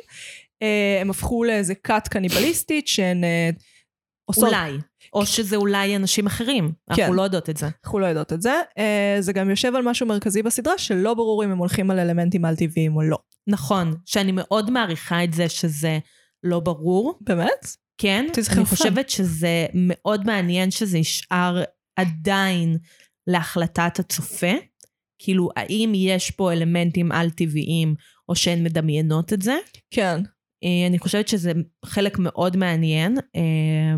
[0.62, 3.50] אה, הם הפכו לאיזה כת קניבליסטית, שהן אה,
[4.24, 4.44] עושות...
[4.44, 4.72] אולי.
[5.12, 6.72] או שזה אולי אנשים אחרים.
[6.94, 7.02] כן.
[7.02, 7.68] אנחנו לא יודעות את זה.
[7.84, 8.52] אנחנו לא יודעות את זה.
[8.78, 12.44] אה, זה גם יושב על משהו מרכזי בסדרה, שלא ברור אם הם הולכים על אלמנטים
[12.44, 13.18] על-טבעיים או לא.
[13.46, 15.98] נכון, שאני מאוד מעריכה את זה שזה
[16.44, 17.18] לא ברור.
[17.20, 17.66] באמת?
[17.98, 18.64] כן, אני.
[18.64, 21.62] חושבת שזה מאוד מעניין שזה נשאר
[21.96, 22.76] עדיין
[23.26, 24.52] להחלטת הצופה.
[25.18, 27.94] כאילו, האם יש פה אלמנטים על-טבעיים,
[28.28, 29.56] או שהן מדמיינות את זה?
[29.90, 30.20] כן.
[30.64, 31.52] אה, אני חושבת שזה
[31.84, 33.94] חלק מאוד מעניין, אה,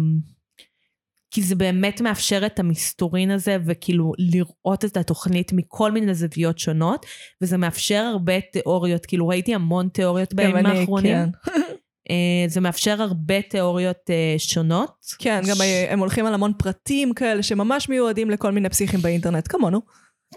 [1.31, 7.07] כי זה באמת מאפשר את המסתורין הזה, וכאילו לראות את התוכנית מכל מיני זוויות שונות,
[7.43, 11.17] וזה מאפשר הרבה תיאוריות, כאילו ראיתי המון תיאוריות בימים האחרונים.
[11.17, 11.29] כן.
[12.11, 14.93] אה, זה מאפשר הרבה תיאוריות שונות.
[15.19, 15.57] כן, גם
[15.89, 19.81] הם הולכים על המון פרטים כאלה שממש מיועדים לכל מיני פסיכים באינטרנט, כמונו.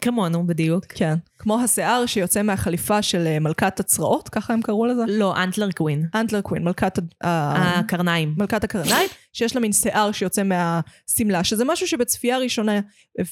[0.02, 0.86] כמונו, בדיוק.
[0.90, 1.16] כן.
[1.40, 5.02] כמו השיער שיוצא מהחליפה של אה, מלכת הצרעות, ככה הם קראו לזה?
[5.08, 6.08] לא, אנטלר קווין.
[6.16, 8.34] אנטלר קווין, מלכת, הקרניים.
[8.38, 12.80] מלכת הקרניים, שיש לה מין שיער שיוצא מהשמלה, שזה משהו שבצפייה ראשונה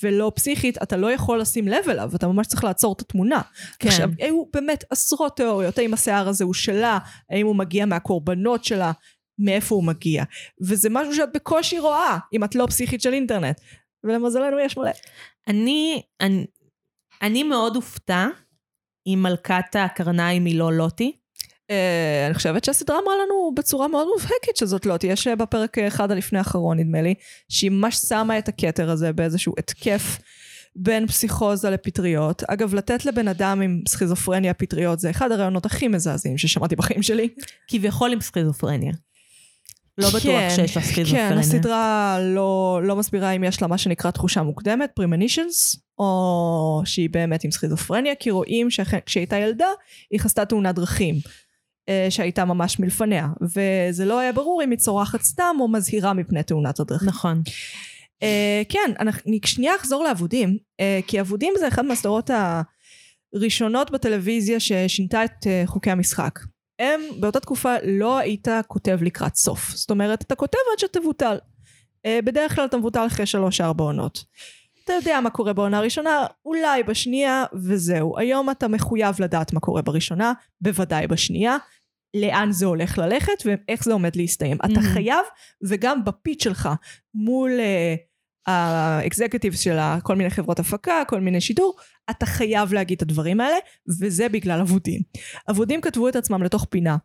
[0.03, 3.41] ולא פסיכית, אתה לא יכול לשים לב אליו, אתה ממש צריך לעצור את התמונה.
[3.80, 3.89] כן.
[3.89, 6.97] עכשיו, היו באמת עשרות תיאוריות, האם השיער הזה הוא שלה,
[7.30, 8.91] האם הוא מגיע מהקורבנות שלה,
[9.39, 10.24] מאיפה הוא מגיע.
[10.62, 13.59] וזה משהו שאת בקושי רואה, אם את לא פסיכית של אינטרנט.
[14.03, 14.91] ולמזלנו יש מלא.
[15.47, 16.45] אני, אני,
[17.21, 18.27] אני מאוד אופתע
[19.07, 21.11] אם מלכת הקרניים היא לא לוטי.
[21.61, 21.73] Uh,
[22.25, 26.79] אני חושבת שהסדרה אמרה לנו בצורה מאוד מובהקת שזאת לא תהיה שבפרק אחד הלפני האחרון
[26.79, 27.13] נדמה לי,
[27.49, 30.17] שהיא ממש שמה את הכתר הזה באיזשהו התקף
[30.75, 32.43] בין פסיכוזה לפטריות.
[32.43, 37.29] אגב, לתת לבן אדם עם סכיזופרניה פטריות זה אחד הרעיונות הכי מזעזעים ששמעתי בחיים שלי.
[37.67, 38.91] כביכול עם סכיזופרניה.
[40.01, 41.29] לא בטוח כן, שיש לה סכיזופרניה.
[41.29, 47.09] כן, הסדרה לא, לא מסבירה אם יש לה מה שנקרא תחושה מוקדמת, premonitions, או שהיא
[47.09, 49.67] באמת עם סכיזופרניה, כי רואים שכשהיא הייתה ילדה,
[50.11, 51.15] היא חזתה תאונת דרכים.
[51.89, 56.43] אה, שהייתה ממש מלפניה, וזה לא היה ברור אם היא צורחת סתם או מזהירה מפני
[56.43, 57.07] תאונת הדרכים.
[57.07, 57.41] נכון.
[58.23, 62.29] Uh, כן, אני שנייה אחזור לאבודים, uh, כי אבודים זה אחת מהסדרות
[63.33, 66.39] הראשונות בטלוויזיה ששינתה את uh, חוקי המשחק.
[66.82, 69.69] הם באותה תקופה לא היית כותב לקראת סוף.
[69.69, 71.38] זאת אומרת, אתה כותב עד שתבוטל.
[72.07, 74.23] Uh, בדרך כלל אתה מבוטל אחרי שלוש-ארבע עונות.
[74.84, 78.19] אתה יודע מה קורה בעונה הראשונה, אולי בשנייה, וזהו.
[78.19, 81.57] היום אתה מחויב לדעת מה קורה בראשונה, בוודאי בשנייה.
[82.13, 84.57] לאן זה הולך ללכת ואיך זה עומד להסתיים.
[84.57, 84.71] Mm-hmm.
[84.71, 85.25] אתה חייב,
[85.67, 86.69] וגם בפיץ שלך
[87.13, 87.51] מול
[88.47, 91.75] האקזקטיבס uh, של כל מיני חברות הפקה, כל מיני שידור,
[92.12, 93.55] אתה חייב להגיד את הדברים האלה,
[94.01, 95.01] וזה בגלל אבודים.
[95.49, 96.97] אבודים כתבו את עצמם לתוך פינה.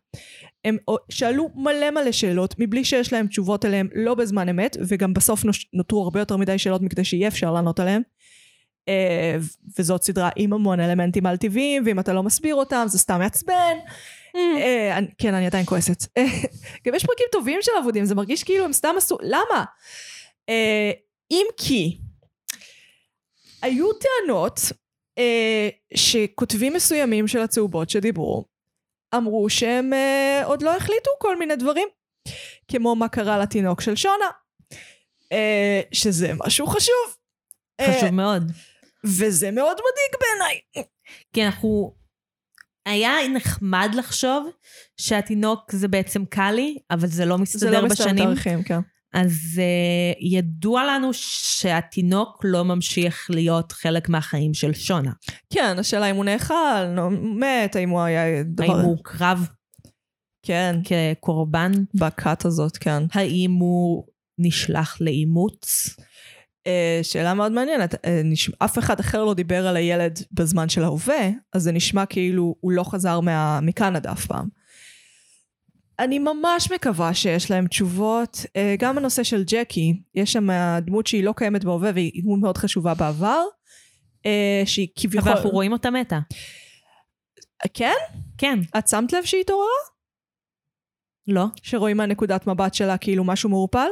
[0.64, 0.76] הם
[1.08, 6.02] שאלו מלא מלא שאלות, מבלי שיש להם תשובות אליהם, לא בזמן אמת, וגם בסוף נותרו
[6.02, 8.02] הרבה יותר מדי שאלות מכדי שיהיה אפשר לענות עליהם.
[8.90, 9.44] Uh,
[9.78, 13.76] וזאת סדרה עם המון אלמנטים על טבעיים, ואם אתה לא מסביר אותם זה סתם מעצבן.
[14.36, 16.18] אה, כן, אני עדיין כועסת.
[16.86, 19.18] גם יש פרקים טובים של אבודים, זה מרגיש כאילו הם סתם עשו...
[19.22, 19.64] למה?
[20.48, 20.90] אה,
[21.30, 21.98] אם כי
[23.62, 24.60] היו טענות
[25.18, 28.44] אה, שכותבים מסוימים של הצהובות שדיברו,
[29.14, 29.92] אמרו שהם
[30.44, 31.88] עוד לא החליטו כל מיני דברים,
[32.68, 34.30] כמו מה קרה לתינוק של שונה,
[35.92, 37.16] שזה משהו חשוב.
[37.82, 38.52] חשוב מאוד.
[39.04, 40.60] וזה מאוד מדאיג בעיניי.
[41.32, 41.94] כי אנחנו
[42.86, 44.50] היה נחמד לחשוב
[44.96, 47.80] שהתינוק זה בעצם קאלי, אבל זה לא מסתדר בשנים.
[47.80, 48.80] זה לא מסתדר תאריכים, כן.
[49.16, 55.12] אז uh, ידוע לנו שהתינוק לא ממשיך להיות חלק מהחיים של שונה.
[55.52, 56.54] כן, השאלה אם הוא נאכל,
[57.20, 58.76] מת, האם הוא היה דבר...
[58.76, 59.48] האם הוא קרב?
[60.42, 60.76] כן.
[60.84, 61.72] כקורבן?
[61.94, 63.02] בכת הזאת, כן.
[63.12, 64.04] האם הוא
[64.38, 65.96] נשלח לאימוץ?
[66.68, 70.84] Uh, שאלה מאוד מעניינת, uh, נשמע, אף אחד אחר לא דיבר על הילד בזמן של
[70.84, 74.48] ההווה, אז זה נשמע כאילו הוא לא חזר מה, מקנדה אף פעם.
[75.98, 78.36] אני ממש מקווה שיש להם תשובות.
[78.36, 80.48] Uh, גם הנושא של ג'קי, יש שם
[80.80, 83.42] דמות שהיא לא קיימת בהווה והיא דמות מאוד חשובה בעבר,
[84.18, 84.26] uh,
[84.66, 85.28] שהיא כביכול...
[85.28, 86.18] אבל אנחנו רואים אותה מתה.
[87.74, 87.94] כן?
[88.38, 88.58] כן.
[88.78, 89.68] את שמת לב שהיא התעוררה?
[91.26, 91.44] לא.
[91.62, 93.88] שרואים מהנקודת מבט שלה כאילו משהו מעורפל?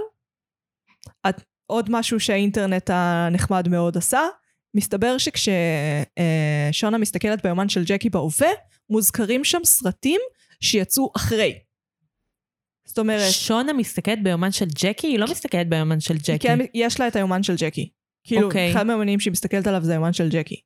[1.29, 4.21] את עוד משהו שהאינטרנט הנחמד מאוד עשה,
[4.75, 8.49] מסתבר שכששונה מסתכלת ביומן של ג'קי בהווה,
[8.91, 10.21] מוזכרים שם סרטים
[10.61, 11.59] שיצאו אחרי.
[12.85, 13.33] זאת אומרת...
[13.33, 15.07] שונה מסתכלת ביומן של ג'קי?
[15.07, 16.39] היא לא מסתכלת ביומן של ג'קי.
[16.39, 17.91] כן, יש לה את היומן של ג'קי.
[18.25, 18.73] כאילו, okay.
[18.73, 20.61] אחד מהיומנים שהיא מסתכלת עליו זה היומן של ג'קי.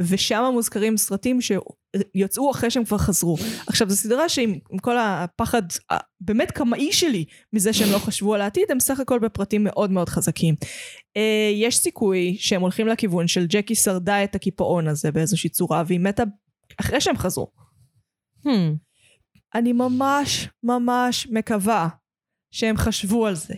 [0.00, 3.36] ושם מוזכרים סרטים שיצאו אחרי שהם כבר חזרו.
[3.66, 8.70] עכשיו, זו סדרה שעם כל הפחד הבאמת קמאי שלי מזה שהם לא חשבו על העתיד,
[8.70, 10.54] הם סך הכל בפרטים מאוד מאוד חזקים.
[11.16, 16.00] אה, יש סיכוי שהם הולכים לכיוון של ג'קי שרדה את הקיפאון הזה באיזושהי צורה, והיא
[16.00, 16.22] מתה
[16.80, 17.50] אחרי שהם חזרו.
[18.46, 18.48] Hmm.
[19.54, 21.88] אני ממש ממש מקווה
[22.50, 23.54] שהם חשבו על זה.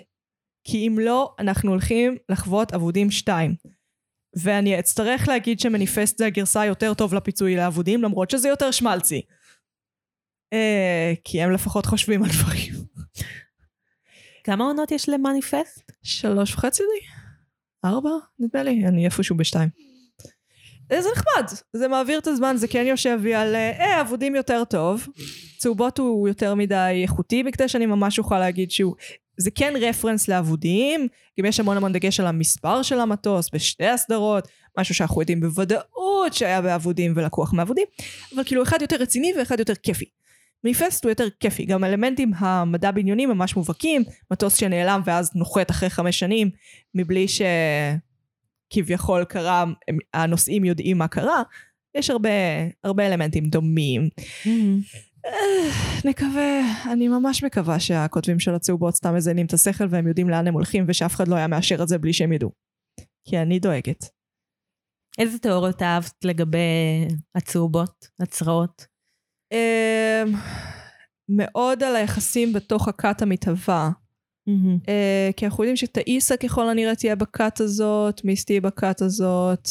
[0.65, 3.55] כי אם לא, אנחנו הולכים לחוות אבודים שתיים.
[4.37, 9.23] ואני אצטרך להגיד שמניפסט זה הגרסה היותר טוב לפיצוי לאבודים, למרות שזה יותר שמלצי.
[10.53, 12.73] אה, כי הם לפחות חושבים על דברים.
[14.45, 15.93] כמה עונות יש למניפסט?
[16.03, 17.07] שלוש וחצי לי.
[17.91, 18.11] ארבע?
[18.39, 19.90] נדמה לי, אני איפשהו בשתיים.
[20.99, 25.07] זה נחמד, זה מעביר את הזמן, זה כן יושב לי על, אה, אבודים יותר טוב.
[25.59, 28.95] צהובות הוא יותר מדי איכותי בכדי שאני ממש אוכל להגיד שהוא...
[29.37, 31.09] זה כן רפרנס לאבודים,
[31.41, 36.33] גם יש המון המון דגש על המספר של המטוס בשתי הסדרות, משהו שאנחנו יודעים בוודאות
[36.33, 37.85] שהיה באבודים ולקוח מאבודים,
[38.35, 40.05] אבל כאילו אחד יותר רציני ואחד יותר כיפי.
[40.65, 45.91] מניפסט הוא יותר כיפי, גם אלמנטים המדע בניוני ממש מובהקים, מטוס שנעלם ואז נוחת אחרי
[45.91, 46.51] חמש שנים,
[46.95, 47.27] מבלי
[48.73, 51.43] שכביכול קרה, הם- הנוסעים יודעים מה קרה,
[51.97, 52.29] יש הרבה,
[52.85, 54.09] הרבה אלמנטים דומים.
[55.27, 55.71] אה,
[56.05, 56.61] נקווה,
[56.93, 60.85] אני ממש מקווה שהכותבים של הצהובות סתם מזיינים את השכל והם יודעים לאן הם הולכים
[60.89, 62.51] ושאף אחד לא היה מאשר את זה בלי שהם ידעו.
[63.29, 64.05] כי אני דואגת.
[65.19, 66.59] איזה תיאוריות אהבת לגבי
[67.35, 68.87] הצהובות, הצרעות?
[69.53, 70.33] אמ,
[71.29, 73.91] מאוד על היחסים בתוך הכת המתהווה.
[74.89, 79.69] אה, כי אנחנו יודעים שתאיסה ככל הנראה תהיה בכת הזאת, מיסטי תהיה בכת הזאת,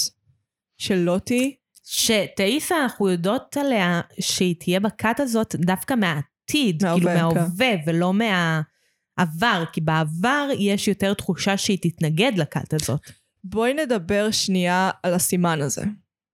[0.77, 1.55] שלוטי.
[1.83, 7.37] שתאיסה, אנחנו יודעות עליה שהיא תהיה בכת הזאת דווקא מהעתיד, מההווה, כאילו כן.
[7.37, 12.99] מההווה ולא מהעבר, כי בעבר יש יותר תחושה שהיא תתנגד לכת הזאת.
[13.43, 15.83] בואי נדבר שנייה על הסימן הזה.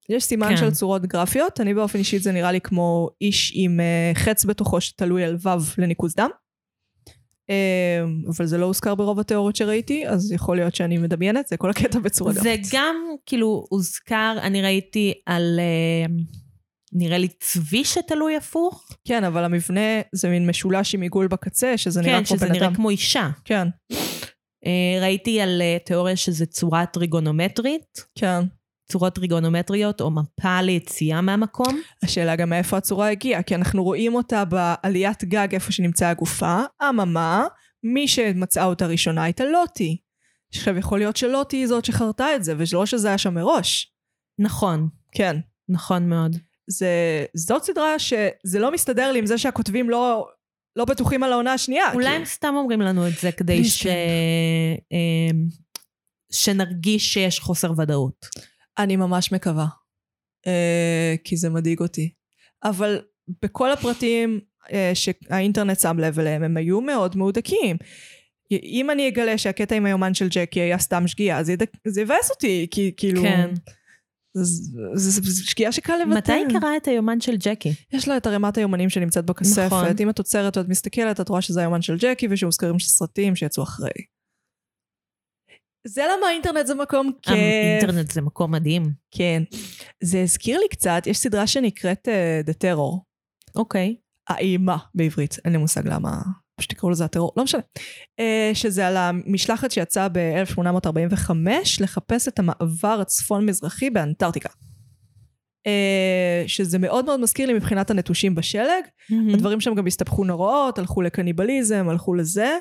[0.09, 0.57] יש סימן כן.
[0.57, 4.81] של צורות גרפיות, אני באופן אישי זה נראה לי כמו איש עם אה, חץ בתוכו
[4.81, 6.29] שתלוי על וו לניקוז דם.
[7.49, 8.03] אה,
[8.37, 11.99] אבל זה לא הוזכר ברוב התיאוריות שראיתי, אז יכול להיות שאני מדמיינת, זה כל הקטע
[11.99, 12.67] בצורה זה גרפית.
[12.73, 16.13] גם כאילו הוזכר, אני ראיתי על, אה,
[16.93, 18.87] נראה לי צבי שתלוי הפוך.
[19.07, 22.51] כן, אבל המבנה זה מין משולש עם עיגול בקצה, שזה נראה כן, כמו שזה בן
[22.51, 22.75] נראה אדם.
[22.75, 23.29] כמו אישה.
[23.45, 23.67] כן,
[24.65, 28.41] אה, ראיתי על אה, תיאוריה שזה צורה טריגונומטרית, כן.
[28.91, 31.81] צורות טריגונומטריות או מפה ליציאה מהמקום.
[32.03, 37.45] השאלה גם מאיפה הצורה הגיעה, כי אנחנו רואים אותה בעליית גג איפה שנמצאה הגופה, אממה,
[37.83, 39.97] מי שמצאה אותה ראשונה הייתה לוטי.
[40.53, 43.93] עכשיו יכול להיות שלוטי היא זאת שחרתה את זה, ולא שזה היה שם מראש.
[44.39, 45.37] נכון, כן.
[45.69, 46.35] נכון מאוד.
[46.67, 46.89] זה,
[47.35, 50.27] זאת סדרה שזה לא מסתדר לי עם זה שהכותבים לא,
[50.75, 51.93] לא בטוחים על העונה השנייה.
[51.93, 53.83] אולי כי- הם סתם אומרים לנו את זה כדי בלי ש...
[53.83, 53.89] שם.
[54.91, 55.29] אה,
[56.31, 58.25] שנרגיש שיש חוסר ודאות.
[58.77, 59.65] אני ממש מקווה.
[60.47, 62.13] אה, כי זה מדאיג אותי.
[62.63, 63.01] אבל
[63.41, 64.39] בכל הפרטים
[64.71, 67.77] אה, שהאינטרנט שם לב אליהם, הם היו מאוד מהודקים.
[68.51, 72.31] אם אני אגלה שהקטע עם היומן של ג'קי היה סתם שגיאה, זה, ידק, זה יבאס
[72.31, 73.21] אותי, כי כאילו...
[73.21, 73.53] כן.
[74.93, 76.17] זו שגיאה שקל לבטל.
[76.17, 77.73] מתי היא קראה את היומן של ג'קי?
[77.93, 79.65] יש לה את ערימת היומנים שנמצאת בכספת.
[79.65, 79.85] נכון.
[79.99, 83.63] אם את עוצרת ואת מסתכלת, את רואה שזה היומן של ג'קי ושמוזכרים של סרטים שיצאו
[83.63, 83.89] אחרי.
[85.87, 87.33] זה למה האינטרנט זה מקום כיף.
[87.33, 88.83] האינטרנט זה מקום מדהים.
[89.11, 89.43] כן.
[90.03, 92.99] זה הזכיר לי קצת, יש סדרה שנקראת uh, The Terror.
[93.55, 93.95] אוקיי.
[94.27, 96.21] האימה בעברית, אין לי מושג למה,
[96.55, 97.61] פשוט תקראו לזה הטרור, לא משנה.
[98.21, 101.31] Uh, שזה על המשלחת שיצאה ב-1845
[101.79, 104.49] לחפש את המעבר הצפון-מזרחי באנטארקטיקה.
[105.67, 108.83] Uh, שזה מאוד מאוד מזכיר לי מבחינת הנטושים בשלג.
[109.33, 112.57] הדברים שם גם הסתבכו נוראות, הלכו לקניבליזם, הלכו לזה.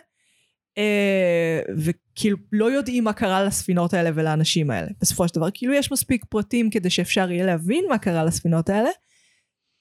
[0.78, 4.88] Uh, וכאילו לא יודעים מה קרה לספינות האלה ולאנשים האלה.
[5.00, 8.90] בסופו של דבר, כאילו יש מספיק פרטים כדי שאפשר יהיה להבין מה קרה לספינות האלה.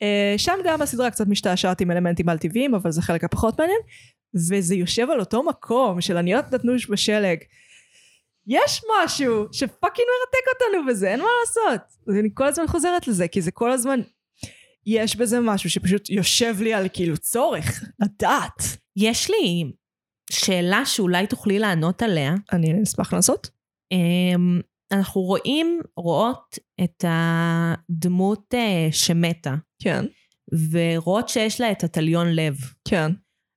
[0.04, 3.80] Uh, שם גם הסדרה קצת משתעשעת עם אלמנטים על טבעיים, אבל זה חלק הפחות מעניין.
[4.36, 7.38] וזה יושב על אותו מקום של עניות נתנוש בשלג.
[8.48, 11.82] יש משהו שפאקינג מרתק אותנו בזה, אין מה לעשות.
[12.20, 14.00] אני כל הזמן חוזרת לזה, כי זה כל הזמן...
[14.86, 18.64] יש בזה משהו שפשוט יושב לי על כאילו צורך, לדעת.
[18.96, 19.72] יש לי
[20.34, 22.36] שאלה שאולי תוכלי לענות עליה.
[22.54, 23.50] אני אשמח לנסות.
[23.92, 24.62] אמ,
[24.92, 30.06] אנחנו רואים, רואות את הדמות אה, שמתה, כן,
[30.72, 32.56] ורואות שיש לה את התליון לב.
[32.88, 33.12] כן,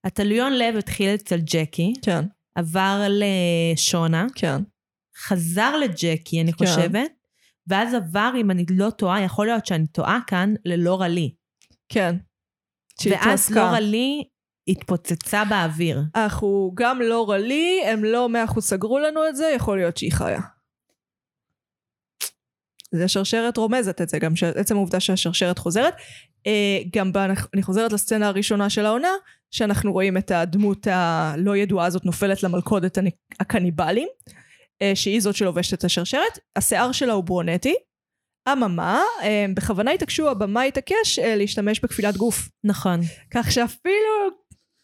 [0.05, 2.25] התליון לב התחיל אצל ג'קי, כן,
[2.55, 4.63] עבר לשונה, כן.
[5.19, 6.67] חזר לג'קי, אני כן.
[6.67, 7.11] חושבת,
[7.67, 11.35] ואז עבר, אם אני לא טועה, יכול להיות שאני טועה כאן, ללורה לי.
[11.89, 12.17] כן.
[13.11, 13.51] ואז.
[13.51, 14.25] לורה לי
[14.69, 16.03] התפוצצה באוויר.
[16.15, 20.13] אנחנו גם לא רלי, הם לא מאה אחוז סגרו לנו את זה, יכול להיות שהיא
[20.13, 20.41] חיה.
[22.93, 25.95] זה שרשרת רומזת את זה, גם עצם העובדה שהשרשרת חוזרת.
[26.47, 29.13] אה, גם בה, אני חוזרת לסצנה הראשונה של העונה,
[29.51, 32.99] שאנחנו רואים את הדמות הלא ידועה הזאת נופלת למלכודת
[33.41, 34.09] הקניבלים,
[34.83, 36.39] אה, שהיא זאת שלובשת את השרשרת.
[36.57, 37.75] השיער שלה הוא ברונטי.
[38.53, 42.49] אממה, אה, בכוונה התעקשו, הבמה התעקש להשתמש בכפילת גוף.
[42.65, 43.01] נכון.
[43.31, 44.31] כך שאפילו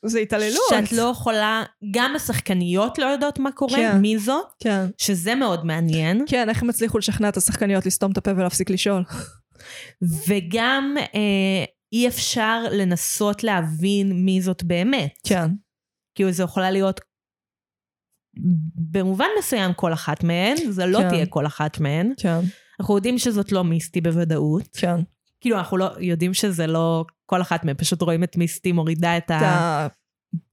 [0.05, 0.63] זה התעללות.
[0.71, 3.99] שאת לא יכולה, גם השחקניות לא יודעות מה קורה, כן.
[3.99, 4.87] מי זאת, כן.
[4.99, 6.25] שזה מאוד מעניין.
[6.29, 9.05] כן, איך הם הצליחו לשכנע את השחקניות לסתום את הפה ולהפסיק לשאול.
[10.29, 15.19] וגם אה, אי אפשר לנסות להבין מי זאת באמת.
[15.27, 15.51] כן.
[16.15, 17.01] כאילו זו יכולה להיות
[18.75, 21.09] במובן מסוים כל אחת מהן, זה לא כן.
[21.09, 22.13] תהיה כל אחת מהן.
[22.17, 22.39] כן,
[22.81, 24.69] אנחנו יודעים שזאת לא מיסטי בוודאות.
[24.77, 25.01] כן.
[25.43, 29.31] כאילו, אנחנו לא יודעים שזה לא כל אחת מהן, פשוט רואים את מיסטי מורידה את
[29.31, 29.37] ה...
[29.87, 29.93] את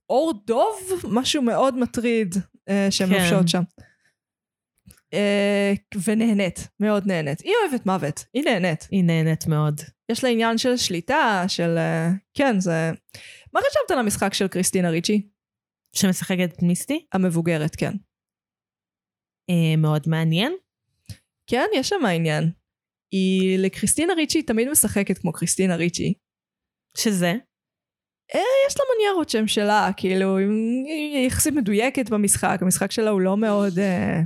[0.10, 0.80] האור דוב,
[1.10, 2.36] משהו מאוד מטריד
[2.70, 3.14] אה, שהן כן.
[3.14, 3.62] לובשות שם.
[5.14, 5.74] אה,
[6.04, 7.40] ונהנית, מאוד נהנית.
[7.42, 8.88] היא אוהבת מוות, היא נהנית.
[8.92, 9.82] היא נהנית מאוד.
[10.12, 11.78] יש לה עניין של שליטה, של...
[11.78, 12.92] אה, כן, זה...
[13.54, 15.30] מה חשבת על המשחק של קריסטינה ריצ'י?
[15.96, 17.94] שמשחקת את מיסטי, המבוגרת, כן.
[19.50, 20.54] אה, מאוד מעניין.
[21.48, 22.52] כן, יש שם עניין.
[23.12, 26.14] היא לקריסטינה ריצ'י תמיד משחקת כמו קריסטינה ריצ'י.
[26.98, 27.34] שזה?
[28.68, 33.80] יש לה מניירות שם שלה, כאילו, היא יחסית מדויקת במשחק, המשחק שלה הוא לא מאוד...
[33.80, 34.22] אה,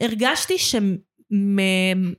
[0.00, 0.96] הרגשתי שמ...
[1.30, 2.18] מ-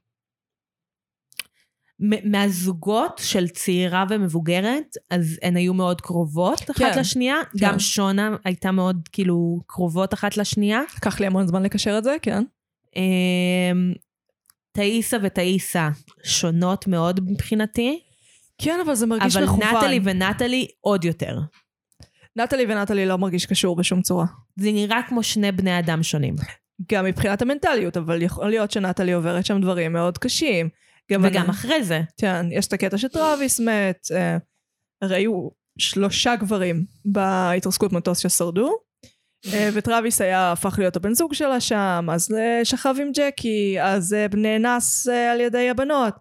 [2.31, 7.35] מהזוגות של צעירה ומבוגרת, אז הן היו מאוד קרובות אחת כן, לשנייה.
[7.51, 7.57] כן.
[7.59, 10.81] גם שונה הייתה מאוד כאילו קרובות אחת לשנייה.
[10.97, 12.43] לקח לי המון זמן לקשר את זה, כן.
[14.71, 15.89] תאיסה ותאיסה
[16.23, 17.99] שונות מאוד מבחינתי,
[18.61, 19.77] כן, אבל זה מרגיש אבל מכוון.
[19.77, 21.39] נטלי ונטלי עוד יותר.
[22.35, 24.25] נטלי ונטלי לא מרגיש קשור בשום צורה.
[24.55, 26.35] זה נראה כמו שני בני אדם שונים.
[26.91, 30.69] גם מבחינת המנטליות, אבל יכול להיות שנטלי עוברת שם דברים מאוד קשים.
[31.11, 32.01] גם וגם אני- אחרי זה.
[32.17, 34.37] כן, יש את הקטע שטראביס מת, אה,
[35.01, 35.47] הרי היו
[35.79, 38.71] שלושה גברים בהתרסקות מטוס ששרדו,
[39.53, 44.13] אה, וטראביס היה, הפך להיות הבן זוג שלה שם, אז אה, שכב עם ג'קי, אז
[44.13, 46.13] אה, נאנס על ידי הבנות.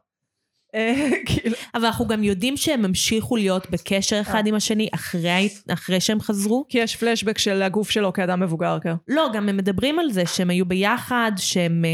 [1.26, 6.20] כאילו, אבל אנחנו גם יודעים שהם המשיכו להיות בקשר אחד עם השני אחרי, אחרי שהם
[6.20, 6.64] חזרו.
[6.68, 8.94] כי יש פלשבק של הגוף שלו כאדם מבוגר, כן.
[9.08, 11.84] לא, גם הם מדברים על זה שהם היו ביחד, שהם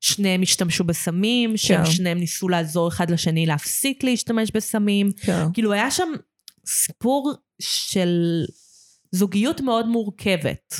[0.00, 1.90] שניהם השתמשו בסמים, שהם כן.
[1.90, 5.10] שניהם ניסו לעזור אחד לשני להפסיק להשתמש בסמים.
[5.22, 5.44] כן.
[5.52, 6.08] כאילו היה שם
[6.66, 8.44] סיפור של
[9.10, 10.74] זוגיות מאוד מורכבת.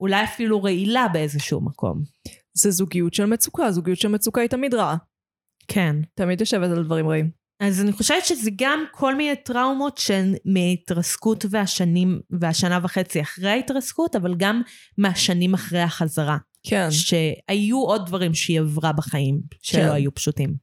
[0.00, 2.02] אולי אפילו רעילה באיזשהו מקום.
[2.54, 4.96] זה זוגיות של מצוקה, זוגיות של מצוקה היא תמיד רעה.
[5.68, 5.96] כן.
[6.14, 7.30] תמיד יושבת על דברים רעים.
[7.60, 14.16] אז אני חושבת שזה גם כל מיני טראומות שהן מההתרסקות והשנים, והשנה וחצי אחרי ההתרסקות,
[14.16, 14.62] אבל גם
[14.98, 16.36] מהשנים אחרי החזרה.
[16.66, 16.88] כן.
[16.90, 19.90] שהיו עוד דברים שהיא עברה בחיים, שלא כן.
[19.90, 20.54] היו פשוטים.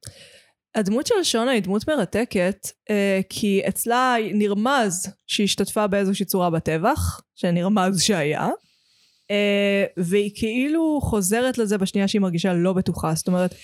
[0.75, 7.21] הדמות של שונה היא דמות מרתקת, אה, כי אצלה נרמז שהיא השתתפה באיזושהי צורה בטבח,
[7.35, 8.49] שנרמז שהיה,
[9.31, 13.13] אה, והיא כאילו חוזרת לזה בשנייה שהיא מרגישה לא בטוחה.
[13.15, 13.55] זאת אומרת,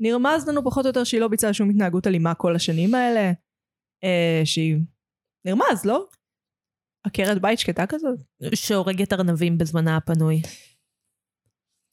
[0.00, 3.32] נרמז לנו פחות או יותר שהיא לא ביצעה שום התנהגות אלימה כל השנים האלה,
[4.04, 4.76] אה, שהיא...
[5.44, 6.06] נרמז, לא?
[7.04, 8.18] עקרת בית שקטה כזאת?
[8.54, 10.42] שהורגת ארנבים בזמנה הפנוי.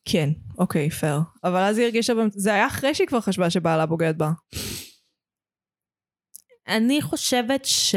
[0.06, 1.20] כן, אוקיי, פייר.
[1.44, 4.32] אבל אז היא הרגישה, זה היה אחרי שהיא כבר חשבה שבעלה בוגד בה.
[6.68, 7.96] אני חושבת ש...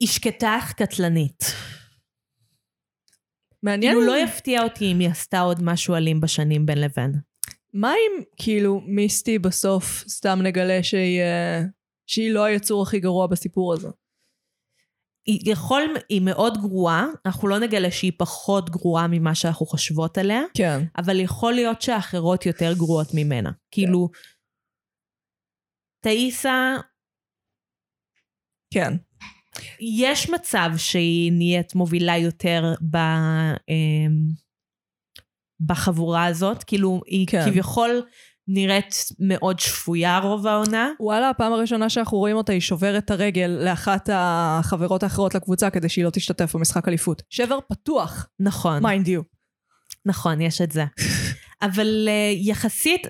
[0.00, 1.44] היא שקטה אך קטלנית.
[3.62, 7.12] מעניין כאילו לא יפתיע אותי אם היא עשתה עוד משהו אלים בשנים בין לבין.
[7.74, 11.62] מה אם כאילו מיסטי בסוף סתם נגלה שהיא, אה,
[12.06, 13.88] שהיא לא היצור הכי גרוע בסיפור הזה?
[15.26, 20.40] היא יכול, היא מאוד גרועה, אנחנו לא נגלה שהיא פחות גרועה ממה שאנחנו חושבות עליה,
[20.54, 20.80] כן.
[20.96, 23.50] אבל יכול להיות שהאחרות יותר גרועות ממנה.
[23.70, 24.08] כאילו,
[26.04, 26.76] תאיסה,
[28.74, 28.92] כן.
[29.80, 34.28] יש מצב שהיא נהיית מובילה יותר ב, אמ,
[35.66, 37.50] בחבורה הזאת, כאילו, היא כן.
[37.50, 38.02] כביכול
[38.52, 40.90] נראית מאוד שפויה רוב העונה.
[41.00, 45.88] וואלה, הפעם הראשונה שאנחנו רואים אותה היא שוברת את הרגל לאחת החברות האחרות לקבוצה כדי
[45.88, 47.22] שהיא לא תשתתף במשחק אליפות.
[47.30, 48.82] שבר פתוח, נכון.
[48.82, 49.22] mind you.
[50.06, 50.84] נכון, יש את זה.
[51.62, 53.06] אבל uh, יחסית,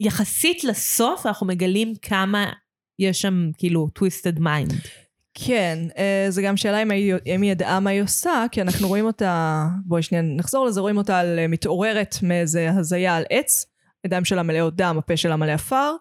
[0.00, 2.52] יחסית לסוף אנחנו מגלים כמה
[2.98, 4.88] יש שם כאילו twisted mind.
[5.34, 8.88] כן, אה, זה גם שאלה אם היא, אם היא ידעה מה היא עושה, כי אנחנו
[8.88, 13.66] רואים אותה, בואי שנייה נחזור לזה, רואים אותה על, אה, מתעוררת מאיזה הזיה על עץ,
[14.04, 15.92] הידיים שלה מלאות דם, הפה שלה מלא עפר,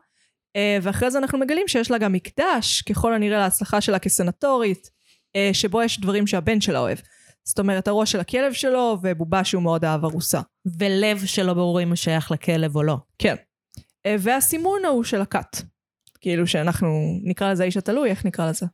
[0.56, 4.90] אה, ואחרי זה אנחנו מגלים שיש לה גם מקדש, ככל הנראה להצלחה שלה כסנטורית,
[5.36, 6.98] אה, שבו יש דברים שהבן שלה אוהב.
[7.44, 10.42] זאת אומרת, הראש של הכלב שלו, ובובה שהוא מאוד אהב ארוסה.
[10.80, 12.98] ולב שלא ברור אם הוא שייך לכלב או לא.
[13.20, 13.36] כן.
[14.06, 15.58] אה, והסימון ההוא של הכת.
[16.22, 18.66] כאילו שאנחנו נקרא לזה האיש התלוי, איך נקרא לזה?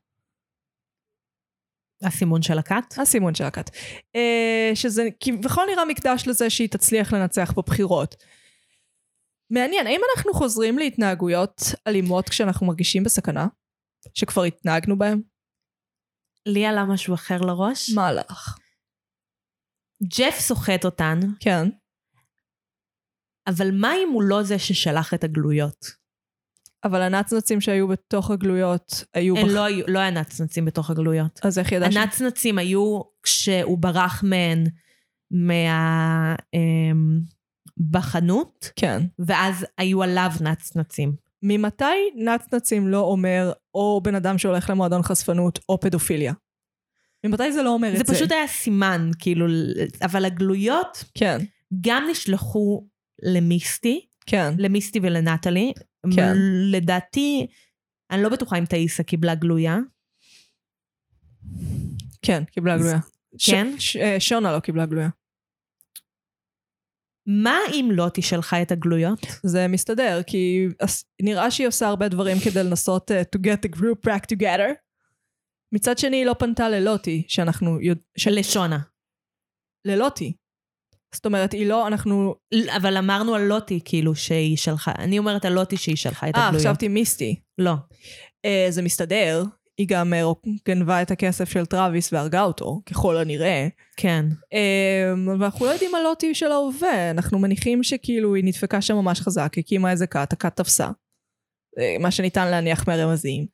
[2.04, 2.98] הסימון של הכת?
[2.98, 3.70] הסימון של הכת.
[4.74, 8.16] שזה כביכול נראה מקדש לזה שהיא תצליח לנצח בבחירות.
[9.50, 13.48] מעניין, האם אנחנו חוזרים להתנהגויות אלימות כשאנחנו מרגישים בסכנה?
[14.14, 15.22] שכבר התנהגנו בהן?
[16.46, 17.90] לי עלה משהו אחר לראש.
[17.90, 18.58] מה לך?
[20.18, 21.68] ג'ף סוחט אותן, כן.
[23.48, 25.86] אבל מה אם הוא לא זה ששלח את הגלויות?
[26.84, 29.36] אבל הנצנצים שהיו בתוך הגלויות היו...
[29.36, 31.40] בח- לא, היו- לא היה נצנצים בתוך הגלויות.
[31.44, 31.96] אז איך ידע ש...
[31.96, 34.64] הנצנצים היו כשהוא ברח מהן
[35.32, 36.36] מה...
[36.54, 37.20] אמ,
[37.80, 39.02] בחנות, כן.
[39.20, 41.16] ואז היו עליו נצנצים.
[41.44, 41.84] ממתי
[42.16, 46.34] נצנצים לא אומר או בן אדם שהולך למועדון חשפנות או פדופיליה?
[47.26, 48.14] ממתי זה לא אומר זה את זה?
[48.14, 49.46] פשוט היה סימן, כאילו,
[50.02, 51.38] אבל הגלויות כן,
[51.82, 52.88] גם נשלחו
[53.24, 54.54] למיסטי, כן.
[54.58, 55.74] למיסטי ולנטלי.
[56.16, 56.34] כן.
[56.72, 57.48] לדעתי,
[58.12, 59.78] אני לא בטוחה אם תאיסה קיבלה גלויה.
[62.22, 63.00] כן, קיבלה גלויה.
[63.38, 63.74] ש- כן?
[63.80, 65.10] ש- אה, שונה לא קיבלה גלויה.
[67.32, 69.20] מה אם לא תשלחה את הגלויות?
[69.44, 70.68] זה מסתדר, כי
[71.22, 74.74] נראה שהיא עושה הרבה דברים כדי לנסות uh, to get the group back together.
[75.72, 78.06] מצד שני, היא לא פנתה ללוטי, שאנחנו יודעים...
[78.18, 78.32] של...
[78.32, 78.80] לשונה.
[79.86, 80.34] ללוטי.
[81.16, 82.36] זאת אומרת, היא לא, אנחנו...
[82.76, 84.92] אבל אמרנו על לוטי, כאילו, שהיא שלחה.
[84.98, 86.68] אני אומרת על לוטי שהיא שלחה את אה, הגלויות.
[86.68, 87.42] חשבתי מיסטי.
[87.58, 87.74] לא.
[88.48, 89.44] Uh, זה מסתדר.
[89.80, 93.68] היא גם uh, גנבה את הכסף של טראביס והרגה אותו, ככל הנראה.
[93.98, 94.26] כן.
[94.32, 99.22] Um, ואנחנו לא יודעים על לוטי של ההווה, אנחנו מניחים שכאילו היא נדפקה שם ממש
[99.22, 100.88] חזק, הקימה איזה כת, הכת תפסה.
[101.80, 103.46] אה, מה שניתן להניח מהרמזים.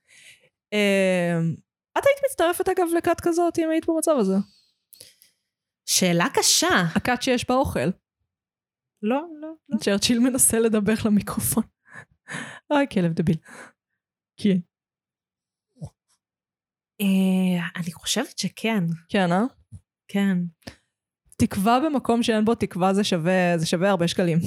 [0.76, 1.58] Um,
[1.98, 4.36] את היית מצטרפת אגב לכת כזאת אם היית במצב הזה.
[5.86, 6.82] שאלה קשה.
[6.96, 7.90] הכת שיש בה אוכל.
[9.02, 9.78] לא, לא, לא.
[9.78, 11.64] צ'רצ'יל מנסה לדבר למיקרופון.
[12.72, 13.38] אוי, כלב דביל.
[14.38, 14.58] כן.
[17.02, 18.84] אה, אני חושבת שכן.
[19.10, 19.44] כן, אה?
[20.08, 20.38] כן.
[21.38, 24.38] תקווה במקום שאין בו תקווה זה שווה, זה שווה הרבה שקלים.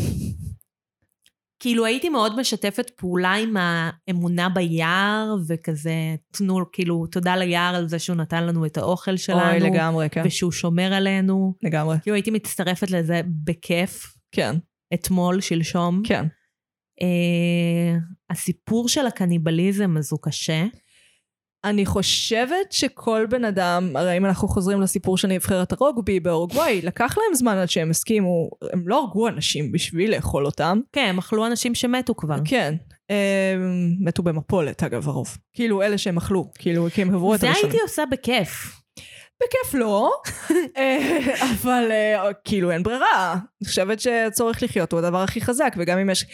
[1.61, 7.99] כאילו הייתי מאוד משתפת פעולה עם האמונה ביער, וכזה, תנו, כאילו, תודה ליער על זה
[7.99, 9.51] שהוא נתן לנו את האוכל שלנו.
[9.51, 10.23] אוי, לגמרי, כן.
[10.25, 11.55] ושהוא שומר עלינו.
[11.63, 11.97] לגמרי.
[12.03, 14.57] כאילו הייתי מצטרפת לזה בכיף, כן,
[14.95, 16.03] אתמול, שלשום.
[16.07, 16.25] כן.
[17.03, 17.99] אה,
[18.31, 20.65] הסיפור של הקניבליזם אז הוא קשה.
[21.65, 27.19] אני חושבת שכל בן אדם, הרי אם אנחנו חוזרים לסיפור של נבחרת הרוגבי באורוגוואי, לקח
[27.19, 30.81] להם זמן עד שהם הסכימו, הם לא הרגו אנשים בשביל לאכול אותם.
[30.93, 32.37] כן, הם אכלו אנשים שמתו כבר.
[32.45, 32.75] כן.
[33.11, 35.37] הם מתו במפולת אגב הרוב.
[35.55, 37.71] כאילו אלה שהם אכלו, כאילו כי הם עברו את זה הראשונים.
[37.71, 38.81] הייתי עושה בכיף.
[39.43, 40.13] בכיף לא,
[40.77, 41.19] אה,
[41.55, 43.33] אבל אה, כאילו אין ברירה.
[43.33, 46.27] אני חושבת שצורך לחיות הוא הדבר הכי חזק, וגם אם יש...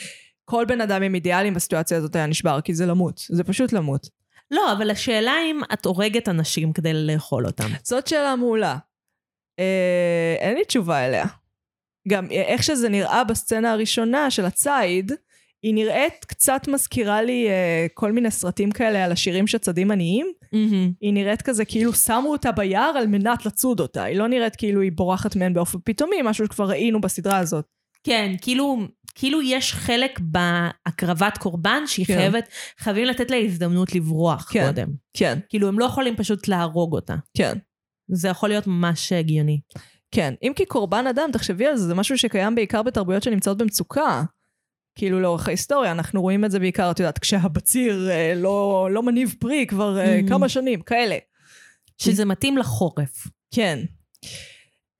[0.44, 3.20] כל בן אדם עם אידיאלים בסיטואציה הזאת היה נשבר, כי זה למות.
[3.28, 4.23] זה פשוט למות.
[4.50, 7.68] לא, אבל השאלה אם את הורגת אנשים כדי לאכול אותם.
[7.82, 8.76] זאת שאלה מעולה.
[9.58, 11.26] אה, אין לי תשובה אליה.
[12.08, 15.12] גם איך שזה נראה בסצנה הראשונה של הציד,
[15.62, 20.32] היא נראית קצת מזכירה לי אה, כל מיני סרטים כאלה על השירים שצדים עניים.
[21.00, 24.02] היא נראית כזה כאילו שמו אותה ביער על מנת לצוד אותה.
[24.02, 27.64] היא לא נראית כאילו היא בורחת מהן באופן פתאומי, משהו שכבר ראינו בסדרה הזאת.
[28.04, 28.78] כן, כאילו,
[29.14, 32.14] כאילו יש חלק בהקרבת קורבן שהיא כן.
[32.16, 32.48] חייבת,
[32.78, 34.66] חייבים לתת לה הזדמנות לברוח כן.
[34.66, 34.88] קודם.
[35.16, 37.14] כן, כאילו, הם לא יכולים פשוט להרוג אותה.
[37.36, 37.58] כן.
[38.08, 39.60] זה יכול להיות ממש הגיוני.
[40.10, 44.22] כן, אם כי קורבן אדם, תחשבי על זה, זה משהו שקיים בעיקר בתרבויות שנמצאות במצוקה.
[44.98, 49.34] כאילו לאורך ההיסטוריה, אנחנו רואים את זה בעיקר, את יודעת, כשהבציר אה, לא, לא מניב
[49.40, 50.28] פרי כבר אה, Mhm.
[50.28, 51.16] כמה שנים, כאלה.
[51.98, 53.26] שזה מתאים לחורף.
[53.54, 53.78] כן.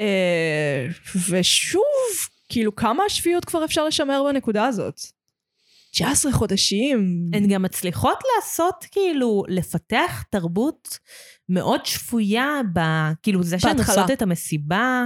[0.01, 0.87] אה,
[1.31, 1.83] ושוב,
[2.55, 5.01] כאילו כמה שפיות כבר אפשר לשמר בנקודה הזאת?
[5.91, 7.31] 19 חודשים.
[7.33, 10.99] הן גם מצליחות לעשות, כאילו, לפתח תרבות
[11.49, 12.81] מאוד שפויה, ב...
[13.23, 13.79] כאילו, זה שהן.
[13.79, 15.05] עושות את המסיבה,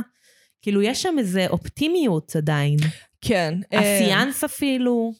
[0.62, 2.76] כאילו, יש שם איזה אופטימיות עדיין.
[3.20, 3.54] כן.
[3.72, 5.12] אה, הסיאנס אפילו.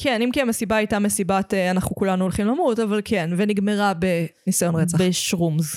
[0.00, 4.74] כן, אם כי המסיבה הייתה מסיבת אה, אנחנו כולנו הולכים למות, אבל כן, ונגמרה בניסיון
[4.74, 5.00] רצח.
[5.00, 5.76] בשרומס.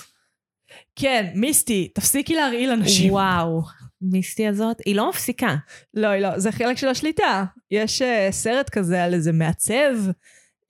[0.96, 3.14] כן, מיסטי, תפסיקי להרעיל אנשים.
[3.14, 3.62] וואו.
[4.02, 5.56] מיסטי הזאת, היא לא מפסיקה.
[5.94, 7.46] לא, היא לא, זה חלק של השליטה.
[7.72, 9.94] יש uh, סרט כזה על איזה מעצב,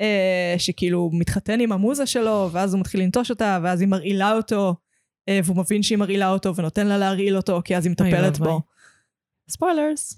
[0.01, 4.75] uh, שכאילו מתחתן עם המוזה שלו, ואז הוא מתחיל לנטוש אותה, ואז היא מרעילה אותו,
[5.29, 8.37] uh, והוא מבין שהיא מרעילה אותו, ונותן לה להרעיל אותו, כי אז היא מטפלת.
[8.37, 8.61] בו.
[9.49, 10.13] ספוילרס.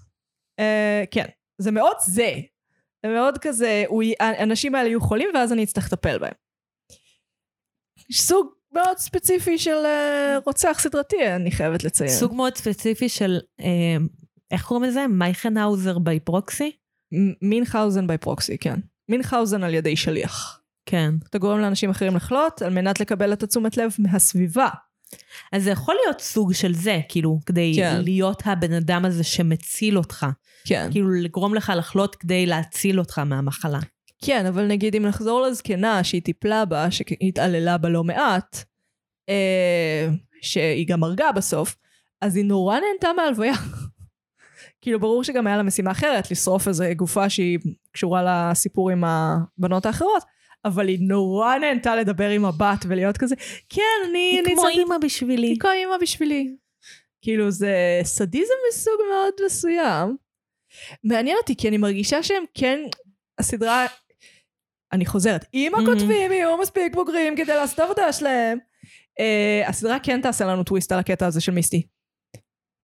[0.61, 0.63] Uh,
[1.11, 1.25] כן,
[1.57, 2.31] זה מאוד זה.
[3.05, 6.33] זה מאוד כזה, הוא, האנשים האלה יהיו חולים, ואז אני אצטרך לטפל בהם.
[8.11, 12.09] סוג מאוד ספציפי של uh, רוצח סדרתי, אני חייבת לציין.
[12.09, 13.97] סוג מאוד ספציפי של, אה,
[14.51, 15.07] איך קוראים לזה?
[15.07, 16.71] מייכנהאוזר בי פרוקסי?
[17.13, 18.79] מ- מינכהאוזן בי פרוקסי, כן.
[19.09, 20.59] מינכהאוזן על ידי שליח.
[20.85, 21.13] כן.
[21.29, 24.69] אתה גורם לאנשים אחרים לחלות על מנת לקבל את התשומת לב מהסביבה.
[25.51, 28.01] אז זה יכול להיות סוג של זה, כאילו, כדי כן.
[28.03, 30.25] להיות הבן אדם הזה שמציל אותך.
[30.65, 30.87] כן.
[30.91, 33.79] כאילו, לגרום לך לחלות כדי להציל אותך מהמחלה.
[34.23, 38.63] כן, אבל נגיד אם נחזור לזקנה שהיא טיפלה בה, שהתעללה בה לא מעט,
[39.29, 40.07] אה,
[40.41, 41.75] שהיא גם הרגה בסוף,
[42.21, 43.53] אז היא נורא נהנתה מהלוויה.
[44.81, 47.59] כאילו, ברור שגם היה לה משימה אחרת, לשרוף איזה גופה שהיא
[47.91, 50.23] קשורה לסיפור עם הבנות האחרות,
[50.65, 53.35] אבל היא נורא נהנתה לדבר עם הבת ולהיות כזה,
[53.69, 54.17] כן, אני...
[54.17, 55.47] היא אני כמו אימא בשבילי.
[55.47, 56.55] היא כמו אימא בשבילי.
[57.21, 60.17] כאילו, זה סדיזם מסוג מאוד מסוים.
[61.03, 62.79] מעניין אותי, כי אני מרגישה שהם כן,
[63.39, 63.85] הסדרה,
[64.93, 65.89] אני חוזרת, אם מהמם.
[65.89, 68.57] הכותבים יהיו מספיק בוגרים כדי לעשות את העבודה שלהם,
[69.19, 71.81] אה, הסדרה כן תעשה לנו טוויסט על הקטע הזה של מיסטי.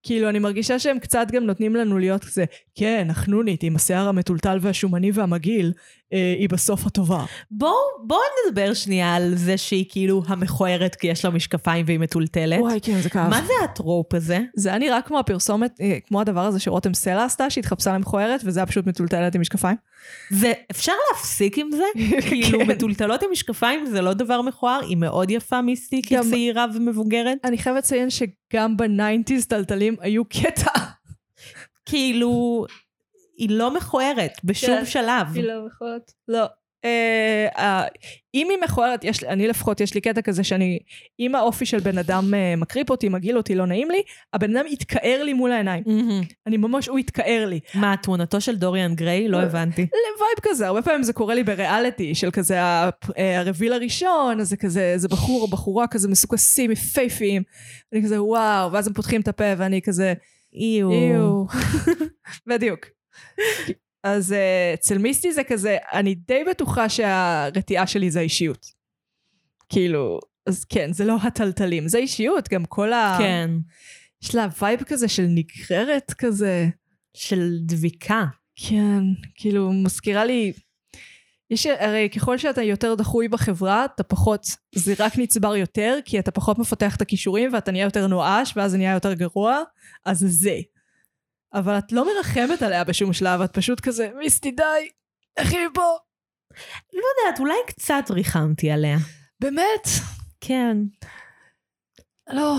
[0.03, 2.45] כאילו, אני מרגישה שהם קצת גם נותנים לנו להיות כזה,
[2.75, 5.73] כן, החנונית עם השיער המטולטל והשומני והמגעיל,
[6.11, 7.25] היא בסוף הטובה.
[7.51, 7.71] בואו
[8.07, 12.59] בואו נדבר שנייה על זה שהיא כאילו המכוערת כי יש לה משקפיים והיא מטולטלת.
[12.59, 13.29] וואי, כן, זה כאב.
[13.29, 14.39] מה זה הטרופ הזה?
[14.55, 18.59] זה היה נראה כמו הפרסומת, אה, כמו הדבר הזה שרותם סלע עשתה, שהתחפשה למכוערת, וזה
[18.59, 19.77] היה פשוט מטולטלת עם משקפיים.
[20.31, 21.83] ואפשר להפסיק עם זה?
[22.29, 22.67] כאילו, כן.
[22.67, 27.37] מתולתלות עם משקפיים זה לא דבר מכוער, היא מאוד יפה מיסטי גם- כצעירה ומבוגרת.
[27.43, 30.71] אני חייבת לציין שגם ב nineties תלתלים היו קטע.
[31.85, 32.65] כאילו,
[33.37, 34.85] היא לא מכוערת בשום כן.
[34.85, 35.27] שלב.
[35.35, 36.11] היא לא מכוערת.
[36.27, 36.45] לא.
[36.85, 37.83] אה, אה,
[38.33, 40.79] אם היא מכוערת, יש אני לפחות, יש לי קטע כזה שאני,
[41.19, 44.01] אם האופי של בן אדם אה, מקריפ אותי, מגעיל אותי, לא נעים לי,
[44.33, 45.83] הבן אדם יתכער לי מול העיניים.
[45.85, 46.21] מהמם.
[46.47, 47.59] אני ממש, הוא יתכער לי.
[47.73, 49.27] מה, תמונתו של דוריאן גריי?
[49.27, 49.81] לא אה, הבנתי.
[49.81, 52.89] לווייב כזה, הרבה פעמים זה קורה לי בריאליטי, של כזה אה,
[53.39, 57.43] ה reveal הראשון, זה כזה, איזה בחור או בחורה כזה מסוקסים, יפייפיים.
[57.93, 60.13] אני כזה, וואו, ואז הם פותחים את הפה ואני כזה,
[60.53, 60.91] איו.
[60.91, 61.45] איו.
[62.49, 62.85] בדיוק.
[64.03, 68.65] אז אה, אצל מיסטי זה כזה, אני די בטוחה שהרתיעה שלי זה האישיות.
[69.69, 73.15] כאילו, אז כן, זה לא התלתלים, זה אישיות, גם כל ה...
[73.19, 73.49] כן.
[74.23, 76.69] יש לה וייב כזה של נגררת כזה.
[77.15, 78.25] של דביקה.
[78.55, 79.03] כן,
[79.35, 80.53] כאילו, מזכירה לי...
[81.49, 86.31] יש, הרי ככל שאתה יותר דחוי בחברה, אתה פחות, זה רק נצבר יותר, כי אתה
[86.31, 89.61] פחות מפתח את הכישורים ואתה נהיה יותר נואש, ואז זה נהיה יותר גרוע,
[90.05, 90.59] אז זה זה.
[91.53, 94.63] אבל את לא מרחמת עליה בשום שלב, את פשוט כזה, מיסטי די,
[95.37, 95.97] איך היא פה?
[96.93, 98.97] לא יודעת, אולי קצת ריחמתי עליה.
[99.39, 99.87] באמת?
[100.41, 100.77] כן.
[102.29, 102.55] לא,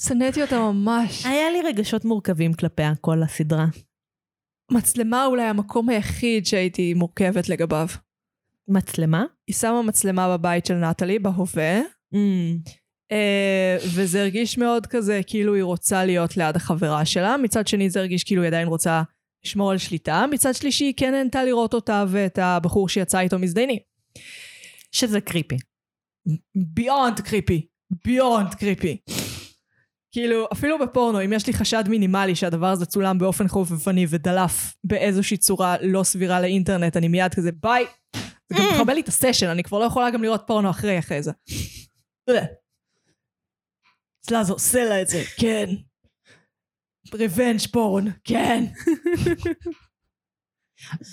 [0.00, 1.26] שנאתי אותה ממש.
[1.26, 3.66] היה לי רגשות מורכבים כלפיה כל הסדרה.
[4.70, 7.86] מצלמה אולי המקום היחיד שהייתי מורכבת לגביו.
[8.68, 9.24] מצלמה?
[9.46, 11.80] היא שמה מצלמה בבית של נטלי, בהווה,
[12.14, 12.70] Mm.
[13.12, 18.00] אה, וזה הרגיש מאוד כזה כאילו היא רוצה להיות ליד החברה שלה, מצד שני זה
[18.00, 19.02] הרגיש כאילו היא עדיין רוצה
[19.44, 23.78] לשמור על שליטה, מצד שלישי היא כן נהנתה לראות אותה ואת הבחור שיצא איתו מזדיינים.
[24.92, 25.56] שזה creepy.
[26.54, 27.66] beyond creepy,
[28.04, 28.96] beyond creepy.
[30.12, 35.36] כאילו, אפילו בפורנו, אם יש לי חשד מינימלי שהדבר הזה צולם באופן חובבני ודלף באיזושהי
[35.36, 37.84] צורה לא סבירה לאינטרנט, אני מיד כזה ביי.
[38.48, 41.22] זה גם מחבל לי את הסשן, אני כבר לא יכולה גם לראות פורנו אחרי אחרי
[41.22, 41.32] זה.
[44.22, 45.66] זה עושה לה את זה, כן.
[47.14, 48.64] revenge porn, כן.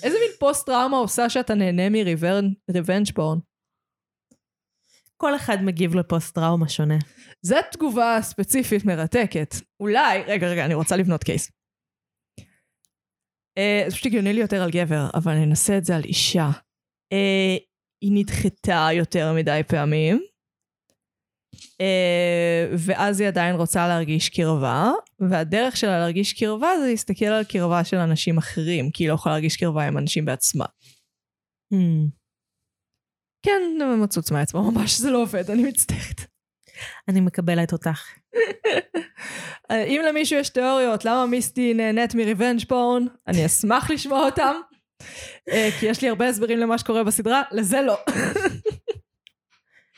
[0.02, 3.38] איזה מין פוסט טראומה עושה שאתה נהנה מ revenge porn?
[5.16, 6.98] כל אחד מגיב לפוסט טראומה שונה.
[7.42, 9.54] זו תגובה ספציפית מרתקת.
[9.80, 11.52] אולי, רגע, רגע, אני רוצה לבנות case.
[13.58, 16.50] אה, זה פשוט הגיוני לי יותר על גבר, אבל אני אנסה את זה על אישה.
[17.12, 17.56] אה,
[18.02, 20.22] היא נדחתה יותר מדי פעמים,
[22.78, 24.90] ואז היא עדיין רוצה להרגיש קרבה,
[25.30, 29.34] והדרך שלה להרגיש קרבה זה להסתכל על קרבה של אנשים אחרים, כי היא לא יכולה
[29.34, 30.64] להרגיש קרבה עם אנשים בעצמה.
[31.74, 32.20] Mm.
[33.42, 33.62] כן,
[34.02, 36.20] מצוץ מהאצבע, ממש זה לא עובד, אני מצטערת.
[37.08, 38.08] אני מקבלת אותך.
[39.70, 44.54] אה, אם למישהו יש תיאוריות למה מיסטי נהנית מריבנג' פורן, אני אשמח לשמוע אותם.
[45.48, 47.96] אה, כי יש לי הרבה הסברים למה שקורה בסדרה, לזה לא.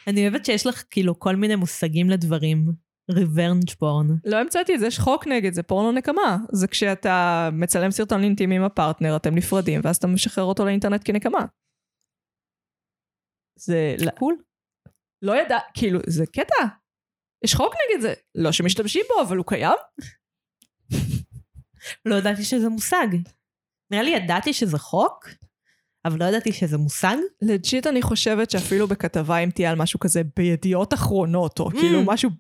[0.07, 2.73] אני אוהבת שיש לך כאילו כל מיני מושגים לדברים.
[3.11, 4.07] revenge porn.
[4.25, 6.39] לא המצאתי את זה, יש חוק נגד זה, פורנו נקמה.
[6.53, 11.47] זה כשאתה מצלם סרטון אינטימי עם הפרטנר, אתם נפרדים, ואז אתה משחרר אותו לאינטרנט כנקמה.
[13.59, 13.97] זה...
[14.19, 14.37] cool.
[15.23, 16.65] לא ידע, כאילו, זה קטע.
[17.45, 18.15] יש חוק נגד זה.
[18.35, 19.79] לא שמשתמשים בו, אבל הוא קיים.
[22.05, 23.07] לא ידעתי שזה מושג.
[23.91, 25.29] נראה לי ידעתי שזה חוק,
[26.05, 27.17] אבל לא ידעתי שזה מושג.
[27.43, 32.31] legit אני חושבת שאפילו בכתבה אם תהיה על משהו כזה בידיעות אחרונות, או כאילו משהו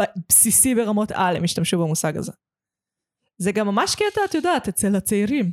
[0.00, 2.32] ב- בסיסי ברמות על, הם השתמשו במושג הזה.
[3.38, 5.52] זה גם ממש קטע, את יודעת, אצל הצעירים.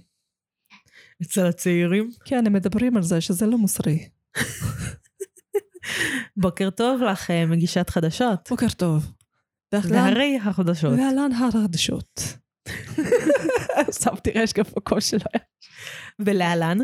[1.21, 2.11] אצל הצעירים.
[2.25, 4.09] כן, הם מדברים על זה, שזה לא מוסרי.
[6.37, 8.49] בוקר טוב לך, אה, מגישת חדשות.
[8.49, 9.11] בוקר טוב.
[9.73, 10.93] והרי החדשות.
[10.97, 12.21] להלן החדשות.
[14.03, 15.19] שמתי רשת גם בקול שלו.
[16.19, 16.77] ולהלן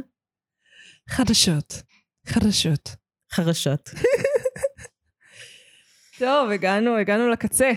[1.10, 1.74] חדשות.
[2.28, 2.90] חדשות.
[3.34, 3.90] חרשות.
[6.20, 7.72] טוב, הגענו, הגענו לקצה.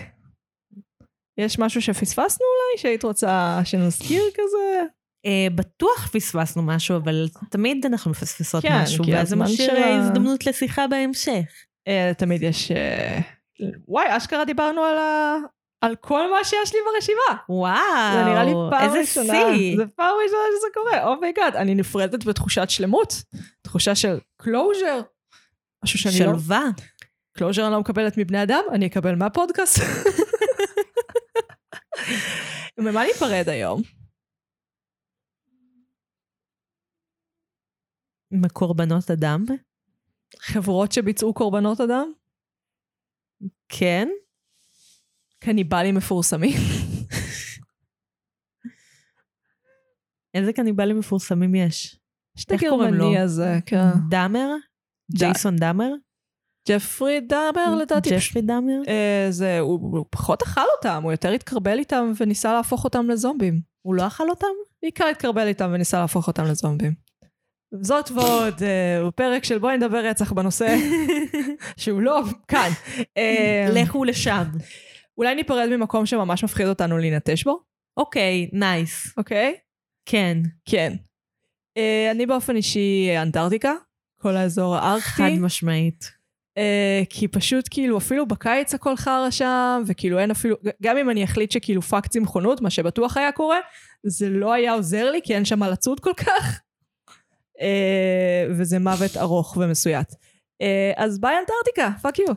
[1.37, 4.81] יש משהו שפספסנו אולי, שהיית רוצה שנזכיר כזה?
[5.25, 9.95] אה, בטוח פספסנו משהו, אבל תמיד אנחנו מפספסות כן, משהו, ואז זה משאיר של ה-
[9.99, 11.45] הזדמנות לשיחה בהמשך.
[11.87, 12.71] אה, תמיד יש...
[12.71, 13.19] אה,
[13.87, 15.35] וואי, אשכרה דיברנו על, ה...
[15.81, 17.41] על כל מה שיש לי ברשימה.
[17.49, 19.33] וואו, זה נראה לי פעם איזה ראשונה.
[19.55, 19.77] שיא.
[19.77, 21.55] זה פעם ראשונה שזה קורה, oh my God.
[21.55, 23.13] אני נפרדת בתחושת שלמות,
[23.61, 25.01] תחושה של closure.
[25.83, 26.25] משהו שאני לא...
[26.25, 26.63] שלווה.
[27.37, 29.79] closure אני לא מקבלת מבני אדם, אני אקבל מהפודקאסט.
[32.77, 33.81] ממה ניפרד היום?
[38.31, 39.45] מקורבנות אדם?
[40.39, 42.11] חברות שביצעו קורבנות אדם?
[43.69, 44.07] כן.
[45.39, 46.57] קניבלים מפורסמים.
[50.33, 51.99] איזה קניבלים מפורסמים יש?
[52.49, 53.17] איך קוראים לו?
[53.17, 53.89] הזה, כן.
[54.09, 54.49] דאמר?
[55.11, 55.89] ג'ייסון דאמר?
[56.69, 58.09] ג'פרי דאבר לדעתי.
[58.09, 58.81] ג'פרי דאמר?
[58.87, 63.61] אה, זה, הוא, הוא פחות אכל אותם, הוא יותר התקרבל איתם וניסה להפוך אותם לזומבים.
[63.81, 64.47] הוא לא אכל אותם?
[64.81, 66.93] בעיקר התקרבל איתם וניסה להפוך אותם לזומבים.
[67.81, 70.77] זאת ועוד, אה, הוא פרק של בואי נדבר רצח בנושא,
[71.77, 72.69] שהוא לא כאן.
[73.17, 74.43] אה, לכו לשם.
[75.17, 77.59] אולי ניפרד ממקום שממש מפחיד אותנו להינטש בו,
[77.97, 79.13] אוקיי, nice.
[79.17, 79.55] אוקיי?
[80.05, 80.37] כן.
[80.65, 80.93] כן.
[81.77, 83.73] אה, אני באופן אישי אנטארקטיקה,
[84.21, 85.09] כל האזור הארקטי.
[85.09, 86.11] חד משמעית.
[86.57, 91.23] אה, כי פשוט כאילו אפילו בקיץ הכל חרא שם, וכאילו אין אפילו, גם אם אני
[91.23, 93.59] אחליט שכאילו fuck צמחונות, מה שבטוח היה קורה,
[94.03, 96.61] זה לא היה עוזר לי כי אין שם מה לצוד כל כך.
[97.61, 100.13] אה, וזה מוות ארוך ומסויט.
[100.61, 102.33] אה, אז ביי אנטארקטיקה, fuck you.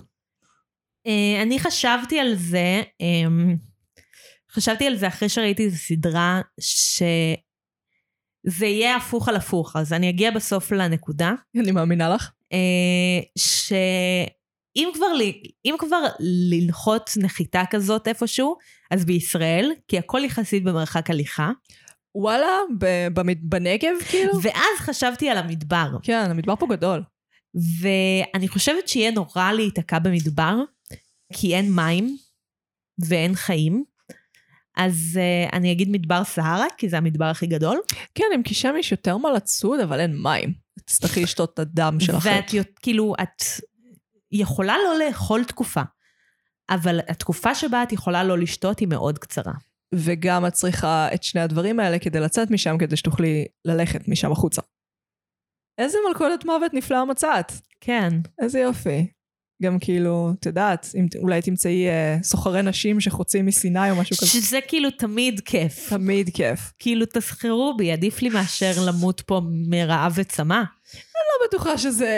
[1.06, 3.56] אה, אני חשבתי על זה, אמ,
[4.52, 7.36] חשבתי על זה אחרי שראיתי איזו סדרה שזה
[8.66, 11.32] יהיה הפוך על הפוך, אז אני אגיע בסוף לנקודה.
[11.56, 12.30] אני מאמינה לך.
[12.52, 15.06] אה, שאם כבר,
[15.64, 16.02] אם כבר
[16.50, 18.56] לנחות נחיתה כזאת איפשהו,
[18.90, 21.50] אז בישראל, כי הכל יחסית במרחק הליכה,
[22.14, 22.46] וואלה,
[23.42, 24.32] בנגב כאילו?
[24.42, 25.88] ואז חשבתי על המדבר.
[26.02, 27.02] כן, המדבר פה גדול.
[27.54, 30.56] ואני חושבת שיהיה נורא להיתקע במדבר,
[31.32, 32.16] כי אין מים
[32.98, 33.84] ואין חיים.
[34.76, 37.80] אז uh, אני אגיד מדבר סהרה, כי זה המדבר הכי גדול.
[38.14, 40.52] כן, אם כי שם יש יותר מה לצוד, אבל אין מים.
[40.84, 42.44] תצטרכי לשתות את הדם של החיות.
[42.54, 43.42] ואת כאילו, את
[44.32, 45.82] יכולה לא לאכול תקופה,
[46.70, 49.52] אבל התקופה שבה את יכולה לא לשתות היא מאוד קצרה.
[49.94, 54.62] וגם את צריכה את שני הדברים האלה כדי לצאת משם, כדי שתוכלי ללכת משם החוצה.
[55.78, 57.52] איזה מלכודת מוות נפלאה מצאת.
[57.80, 58.08] כן.
[58.38, 59.06] איזה יופי.
[59.62, 64.26] גם כאילו, את יודעת, אם אולי תמצאי אה, סוחרי נשים שחוצים מסיני או משהו כזה.
[64.26, 65.88] שזה כאילו תמיד כיף.
[65.88, 66.60] תמיד כיף.
[66.78, 70.62] כאילו, תסחרו בי, עדיף לי מאשר למות פה מרעב וצמא.
[70.94, 72.08] לא בטוחה שזה,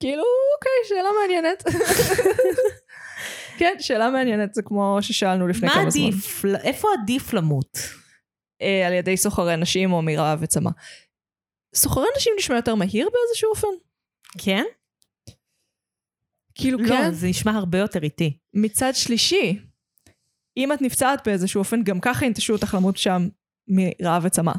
[0.00, 0.22] כאילו,
[0.56, 1.64] אוקיי, שאלה מעניינת.
[3.58, 6.02] כן, שאלה מעניינת, זה כמו ששאלנו לפני מה כמה זמן.
[6.02, 6.44] עדיף?
[6.62, 7.78] איפה עדיף למות?
[8.62, 10.70] אה, על ידי סוחרי נשים או מרעב וצמא.
[11.74, 13.68] סוחרי נשים נשמע יותר מהיר באיזשהו אופן?
[14.38, 14.64] כן?
[16.54, 17.12] כאילו, לא, כן.
[17.12, 18.36] זה נשמע הרבה יותר איטי.
[18.54, 19.58] מצד שלישי,
[20.56, 23.28] אם את נפצעת באיזשהו אופן, גם ככה ינטשו אותך למות שם
[23.68, 24.52] מרעב וצמא.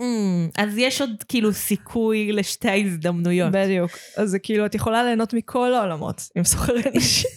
[0.00, 3.52] Mm, אז יש עוד כאילו סיכוי לשתי ההזדמנויות.
[3.52, 3.90] בדיוק.
[4.16, 7.30] אז זה כאילו, את יכולה ליהנות מכל העולמות עם סוחרי נשים.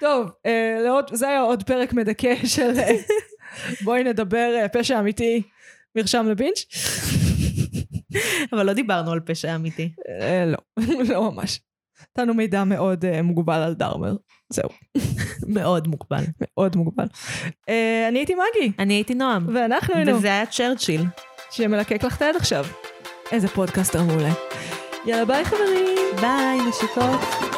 [0.00, 2.96] טוב, אה, לעוד, זה היה עוד פרק מדכא של אה,
[3.84, 5.42] בואי נדבר אה, פשע אמיתי,
[5.96, 6.64] מרשם לבינג'.
[8.52, 9.92] אבל לא דיברנו על פשע אמיתי.
[10.20, 10.58] אה, לא,
[11.14, 11.60] לא ממש.
[12.18, 14.16] נתנו מידע מאוד אה, מוגבל על דאהמר.
[14.52, 14.68] זהו,
[15.56, 16.24] מאוד מוגבל.
[16.40, 17.06] מאוד מוגבל.
[17.68, 19.46] אה, אני הייתי מגי, אני הייתי נועם.
[19.54, 21.04] ואנחנו היינו, וזה היה צ'רצ'יל.
[21.50, 22.64] שמלקק לך את היד עכשיו.
[23.32, 24.32] איזה פודקאסטר מעולה.
[25.06, 25.96] יאללה ביי חברים.
[26.20, 27.57] ביי, נשיקות.